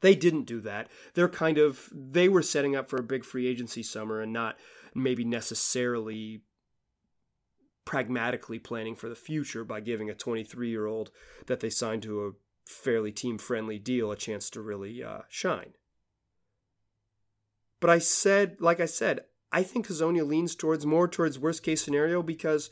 they 0.00 0.14
didn't 0.14 0.44
do 0.44 0.60
that. 0.60 0.88
They're 1.14 1.28
kind 1.28 1.58
of 1.58 1.88
they 1.92 2.28
were 2.28 2.42
setting 2.42 2.76
up 2.76 2.90
for 2.90 2.98
a 2.98 3.04
big 3.04 3.24
free 3.24 3.46
agency 3.46 3.82
summer 3.82 4.20
and 4.20 4.32
not 4.32 4.58
maybe 4.94 5.24
necessarily 5.24 6.42
pragmatically 7.84 8.58
planning 8.58 8.96
for 8.96 9.08
the 9.08 9.14
future 9.14 9.64
by 9.64 9.80
giving 9.80 10.08
a 10.08 10.14
23 10.14 10.68
year 10.68 10.86
old 10.86 11.10
that 11.46 11.60
they 11.60 11.70
signed 11.70 12.02
to 12.02 12.26
a 12.26 12.32
fairly 12.68 13.12
team 13.12 13.38
friendly 13.38 13.78
deal 13.78 14.10
a 14.10 14.16
chance 14.16 14.48
to 14.50 14.60
really 14.60 15.02
uh, 15.02 15.20
shine. 15.28 15.74
But 17.80 17.90
I 17.90 17.98
said, 17.98 18.56
like 18.60 18.80
I 18.80 18.86
said, 18.86 19.24
I 19.52 19.62
think 19.62 19.86
Hezonja 19.86 20.26
leans 20.26 20.54
towards 20.54 20.86
more 20.86 21.06
towards 21.06 21.38
worst 21.38 21.62
case 21.62 21.82
scenario 21.82 22.22
because 22.22 22.70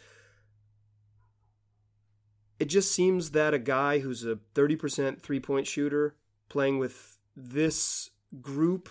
it 2.63 2.67
just 2.67 2.95
seems 2.95 3.33
that 3.33 3.55
a 3.55 3.59
guy 3.59 3.99
who's 3.99 4.25
a 4.25 4.39
30% 4.55 5.21
three 5.21 5.41
point 5.41 5.67
shooter 5.67 6.15
playing 6.49 6.79
with 6.79 7.19
this 7.35 8.11
group 8.41 8.89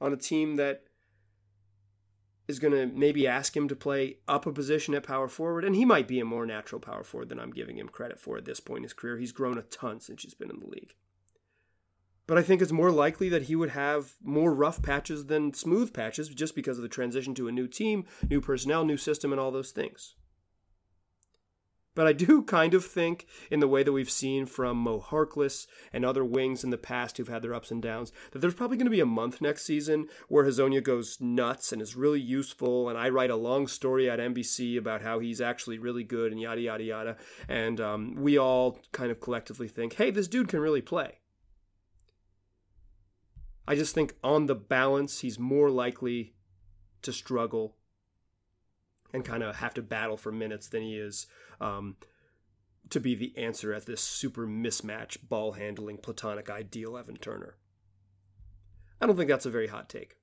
on 0.00 0.12
a 0.12 0.16
team 0.16 0.56
that 0.56 0.82
is 2.48 2.58
going 2.58 2.72
to 2.72 2.86
maybe 2.86 3.24
ask 3.28 3.56
him 3.56 3.68
to 3.68 3.76
play 3.76 4.16
up 4.26 4.46
a 4.46 4.52
position 4.52 4.94
at 4.94 5.04
power 5.04 5.28
forward, 5.28 5.64
and 5.64 5.76
he 5.76 5.84
might 5.84 6.08
be 6.08 6.18
a 6.18 6.24
more 6.24 6.44
natural 6.44 6.80
power 6.80 7.04
forward 7.04 7.28
than 7.28 7.38
I'm 7.38 7.52
giving 7.52 7.78
him 7.78 7.88
credit 7.88 8.18
for 8.18 8.36
at 8.36 8.46
this 8.46 8.58
point 8.58 8.78
in 8.78 8.82
his 8.82 8.94
career. 8.94 9.16
He's 9.16 9.30
grown 9.30 9.58
a 9.58 9.62
ton 9.62 10.00
since 10.00 10.24
he's 10.24 10.34
been 10.34 10.50
in 10.50 10.58
the 10.58 10.66
league. 10.66 10.94
But 12.26 12.36
I 12.36 12.42
think 12.42 12.60
it's 12.60 12.72
more 12.72 12.90
likely 12.90 13.28
that 13.28 13.44
he 13.44 13.54
would 13.54 13.70
have 13.70 14.14
more 14.24 14.52
rough 14.52 14.82
patches 14.82 15.26
than 15.26 15.54
smooth 15.54 15.94
patches 15.94 16.30
just 16.30 16.56
because 16.56 16.78
of 16.78 16.82
the 16.82 16.88
transition 16.88 17.32
to 17.36 17.46
a 17.46 17.52
new 17.52 17.68
team, 17.68 18.06
new 18.28 18.40
personnel, 18.40 18.84
new 18.84 18.96
system, 18.96 19.30
and 19.30 19.40
all 19.40 19.52
those 19.52 19.70
things. 19.70 20.16
But 21.98 22.06
I 22.06 22.12
do 22.12 22.42
kind 22.42 22.74
of 22.74 22.84
think, 22.84 23.26
in 23.50 23.58
the 23.58 23.66
way 23.66 23.82
that 23.82 23.90
we've 23.90 24.08
seen 24.08 24.46
from 24.46 24.76
Mo 24.76 25.00
Harkless 25.00 25.66
and 25.92 26.04
other 26.04 26.24
wings 26.24 26.62
in 26.62 26.70
the 26.70 26.78
past 26.78 27.16
who've 27.16 27.26
had 27.26 27.42
their 27.42 27.52
ups 27.52 27.72
and 27.72 27.82
downs, 27.82 28.12
that 28.30 28.38
there's 28.38 28.54
probably 28.54 28.76
going 28.76 28.86
to 28.86 28.90
be 28.90 29.00
a 29.00 29.04
month 29.04 29.40
next 29.40 29.64
season 29.64 30.06
where 30.28 30.44
Hezonja 30.44 30.80
goes 30.80 31.20
nuts 31.20 31.72
and 31.72 31.82
is 31.82 31.96
really 31.96 32.20
useful. 32.20 32.88
And 32.88 32.96
I 32.96 33.08
write 33.08 33.30
a 33.30 33.34
long 33.34 33.66
story 33.66 34.08
at 34.08 34.20
NBC 34.20 34.78
about 34.78 35.02
how 35.02 35.18
he's 35.18 35.40
actually 35.40 35.80
really 35.80 36.04
good 36.04 36.30
and 36.30 36.40
yada, 36.40 36.60
yada, 36.60 36.84
yada. 36.84 37.16
And 37.48 37.80
um, 37.80 38.14
we 38.14 38.38
all 38.38 38.78
kind 38.92 39.10
of 39.10 39.18
collectively 39.18 39.66
think, 39.66 39.94
hey, 39.94 40.12
this 40.12 40.28
dude 40.28 40.46
can 40.46 40.60
really 40.60 40.82
play. 40.82 41.18
I 43.66 43.74
just 43.74 43.92
think 43.92 44.14
on 44.22 44.46
the 44.46 44.54
balance, 44.54 45.18
he's 45.18 45.40
more 45.40 45.68
likely 45.68 46.34
to 47.02 47.12
struggle 47.12 47.74
and 49.12 49.24
kind 49.24 49.42
of 49.42 49.56
have 49.56 49.74
to 49.74 49.82
battle 49.82 50.16
for 50.16 50.30
minutes 50.30 50.68
than 50.68 50.82
he 50.82 50.96
is 50.96 51.26
um, 51.60 51.96
to 52.90 53.00
be 53.00 53.14
the 53.14 53.36
answer 53.36 53.72
at 53.72 53.86
this 53.86 54.00
super 54.00 54.46
mismatch 54.46 55.18
ball 55.28 55.52
handling 55.52 55.98
platonic 55.98 56.48
ideal 56.50 56.96
Evan 56.96 57.16
Turner. 57.16 57.56
I 59.00 59.06
don't 59.06 59.16
think 59.16 59.28
that's 59.28 59.46
a 59.46 59.50
very 59.50 59.68
hot 59.68 59.88
take. 59.88 60.16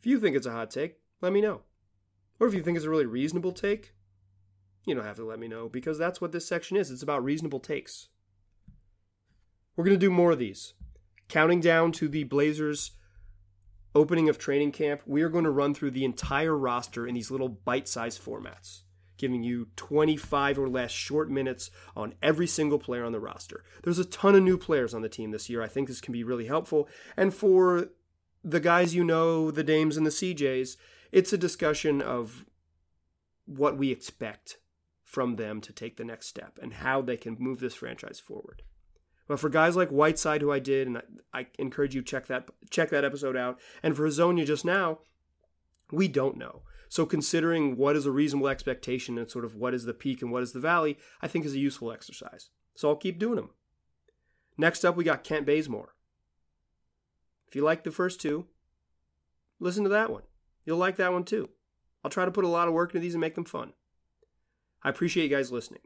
If 0.00 0.06
you 0.06 0.20
think 0.20 0.36
it's 0.36 0.46
a 0.46 0.52
hot 0.52 0.70
take, 0.70 0.98
let 1.20 1.32
me 1.32 1.40
know. 1.40 1.62
Or 2.38 2.46
if 2.46 2.54
you 2.54 2.62
think 2.62 2.76
it's 2.76 2.86
a 2.86 2.90
really 2.90 3.06
reasonable 3.06 3.52
take, 3.52 3.94
you 4.84 4.94
don't 4.94 5.04
have 5.04 5.16
to 5.16 5.24
let 5.24 5.38
me 5.38 5.48
know 5.48 5.68
because 5.68 5.98
that's 5.98 6.20
what 6.20 6.32
this 6.32 6.46
section 6.46 6.76
is. 6.76 6.90
It's 6.90 7.02
about 7.02 7.24
reasonable 7.24 7.60
takes. 7.60 8.08
We're 9.76 9.84
going 9.84 9.98
to 9.98 10.06
do 10.06 10.10
more 10.10 10.32
of 10.32 10.38
these. 10.38 10.74
Counting 11.28 11.60
down 11.60 11.92
to 11.92 12.08
the 12.08 12.24
Blazers 12.24 12.92
opening 13.98 14.28
of 14.28 14.38
training 14.38 14.72
camp, 14.72 15.02
we 15.06 15.22
are 15.22 15.28
going 15.28 15.44
to 15.44 15.50
run 15.50 15.74
through 15.74 15.90
the 15.90 16.04
entire 16.04 16.56
roster 16.56 17.06
in 17.06 17.14
these 17.14 17.30
little 17.30 17.48
bite 17.48 17.88
sized 17.88 18.24
formats, 18.24 18.82
giving 19.16 19.42
you 19.42 19.68
25 19.76 20.58
or 20.58 20.68
less 20.68 20.90
short 20.90 21.30
minutes 21.30 21.70
on 21.96 22.14
every 22.22 22.46
single 22.46 22.78
player 22.78 23.04
on 23.04 23.12
the 23.12 23.20
roster. 23.20 23.64
There's 23.82 23.98
a 23.98 24.04
ton 24.04 24.34
of 24.34 24.42
new 24.42 24.56
players 24.56 24.94
on 24.94 25.02
the 25.02 25.08
team 25.08 25.32
this 25.32 25.50
year. 25.50 25.62
I 25.62 25.68
think 25.68 25.88
this 25.88 26.00
can 26.00 26.12
be 26.12 26.24
really 26.24 26.46
helpful. 26.46 26.88
And 27.16 27.34
for 27.34 27.88
the 28.44 28.60
guys 28.60 28.94
you 28.94 29.04
know, 29.04 29.50
the 29.50 29.64
Dames 29.64 29.96
and 29.96 30.06
the 30.06 30.10
CJs, 30.10 30.76
it's 31.12 31.32
a 31.32 31.38
discussion 31.38 32.00
of 32.00 32.44
what 33.44 33.76
we 33.76 33.90
expect 33.90 34.58
from 35.02 35.36
them 35.36 35.60
to 35.62 35.72
take 35.72 35.96
the 35.96 36.04
next 36.04 36.26
step 36.26 36.58
and 36.62 36.74
how 36.74 37.00
they 37.00 37.16
can 37.16 37.36
move 37.38 37.60
this 37.60 37.74
franchise 37.74 38.20
forward. 38.20 38.62
But 39.28 39.38
for 39.38 39.50
guys 39.50 39.76
like 39.76 39.90
Whiteside, 39.90 40.40
who 40.40 40.50
I 40.50 40.58
did, 40.58 40.88
and 40.88 40.98
I, 40.98 41.02
I 41.32 41.46
encourage 41.58 41.94
you 41.94 42.02
check 42.02 42.26
that 42.26 42.48
check 42.70 42.90
that 42.90 43.04
episode 43.04 43.36
out, 43.36 43.60
and 43.82 43.94
for 43.94 44.08
Hezonja 44.08 44.46
just 44.46 44.64
now, 44.64 45.00
we 45.92 46.08
don't 46.08 46.38
know. 46.38 46.62
So 46.88 47.04
considering 47.04 47.76
what 47.76 47.96
is 47.96 48.06
a 48.06 48.10
reasonable 48.10 48.48
expectation 48.48 49.18
and 49.18 49.30
sort 49.30 49.44
of 49.44 49.54
what 49.54 49.74
is 49.74 49.84
the 49.84 49.92
peak 49.92 50.22
and 50.22 50.32
what 50.32 50.42
is 50.42 50.52
the 50.52 50.60
valley, 50.60 50.98
I 51.20 51.28
think 51.28 51.44
is 51.44 51.52
a 51.52 51.58
useful 51.58 51.92
exercise. 51.92 52.48
So 52.74 52.88
I'll 52.88 52.96
keep 52.96 53.18
doing 53.18 53.36
them. 53.36 53.50
Next 54.56 54.84
up, 54.84 54.96
we 54.96 55.04
got 55.04 55.22
Kent 55.22 55.44
Bazemore. 55.44 55.94
If 57.46 57.54
you 57.54 57.62
like 57.62 57.84
the 57.84 57.90
first 57.90 58.20
two, 58.20 58.46
listen 59.60 59.84
to 59.84 59.90
that 59.90 60.10
one. 60.10 60.22
You'll 60.64 60.78
like 60.78 60.96
that 60.96 61.12
one 61.12 61.24
too. 61.24 61.50
I'll 62.02 62.10
try 62.10 62.24
to 62.24 62.30
put 62.30 62.44
a 62.44 62.48
lot 62.48 62.68
of 62.68 62.74
work 62.74 62.90
into 62.90 63.00
these 63.00 63.14
and 63.14 63.20
make 63.20 63.34
them 63.34 63.44
fun. 63.44 63.74
I 64.82 64.88
appreciate 64.88 65.24
you 65.24 65.36
guys 65.36 65.52
listening. 65.52 65.80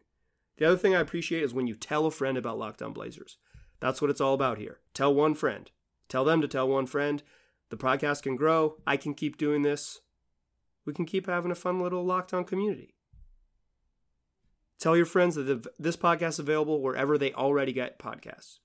The 0.58 0.66
other 0.66 0.76
thing 0.76 0.94
I 0.94 1.00
appreciate 1.00 1.42
is 1.42 1.54
when 1.54 1.66
you 1.66 1.74
tell 1.74 2.06
a 2.06 2.10
friend 2.10 2.36
about 2.36 2.58
Locked 2.58 2.82
On 2.82 2.92
Blazers. 2.92 3.38
That's 3.80 4.00
what 4.00 4.10
it's 4.10 4.20
all 4.20 4.34
about 4.34 4.58
here. 4.58 4.78
Tell 4.94 5.12
one 5.12 5.34
friend. 5.34 5.70
Tell 6.08 6.24
them 6.24 6.40
to 6.40 6.48
tell 6.48 6.68
one 6.68 6.86
friend. 6.86 7.22
The 7.70 7.76
podcast 7.76 8.22
can 8.22 8.36
grow. 8.36 8.76
I 8.86 8.96
can 8.96 9.14
keep 9.14 9.38
doing 9.38 9.62
this. 9.62 10.00
We 10.84 10.92
can 10.92 11.06
keep 11.06 11.26
having 11.26 11.50
a 11.50 11.56
fun 11.56 11.80
little 11.80 12.04
lockdown 12.04 12.46
community. 12.46 12.94
Tell 14.78 14.96
your 14.96 15.06
friends 15.06 15.36
that 15.36 15.66
this 15.78 15.96
podcast 15.96 16.28
is 16.30 16.38
available 16.40 16.82
wherever 16.82 17.16
they 17.16 17.32
already 17.32 17.72
get 17.72 17.98
podcasts. 17.98 18.58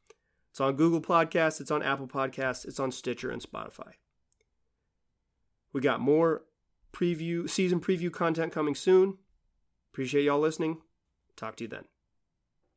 It's 0.49 0.59
on 0.59 0.75
Google 0.75 1.01
Podcasts, 1.01 1.61
it's 1.61 1.69
on 1.69 1.83
Apple 1.83 2.07
Podcasts, 2.07 2.65
it's 2.65 2.79
on 2.79 2.91
Stitcher 2.91 3.29
and 3.29 3.39
Spotify. 3.39 3.91
We 5.71 5.81
got 5.81 5.99
more 5.99 6.45
preview 6.91 7.47
season 7.47 7.79
preview 7.79 8.11
content 8.11 8.51
coming 8.51 8.73
soon. 8.73 9.19
Appreciate 9.93 10.23
y'all 10.23 10.39
listening. 10.39 10.81
Talk 11.37 11.55
to 11.57 11.63
you 11.63 11.67
then. 11.69 11.85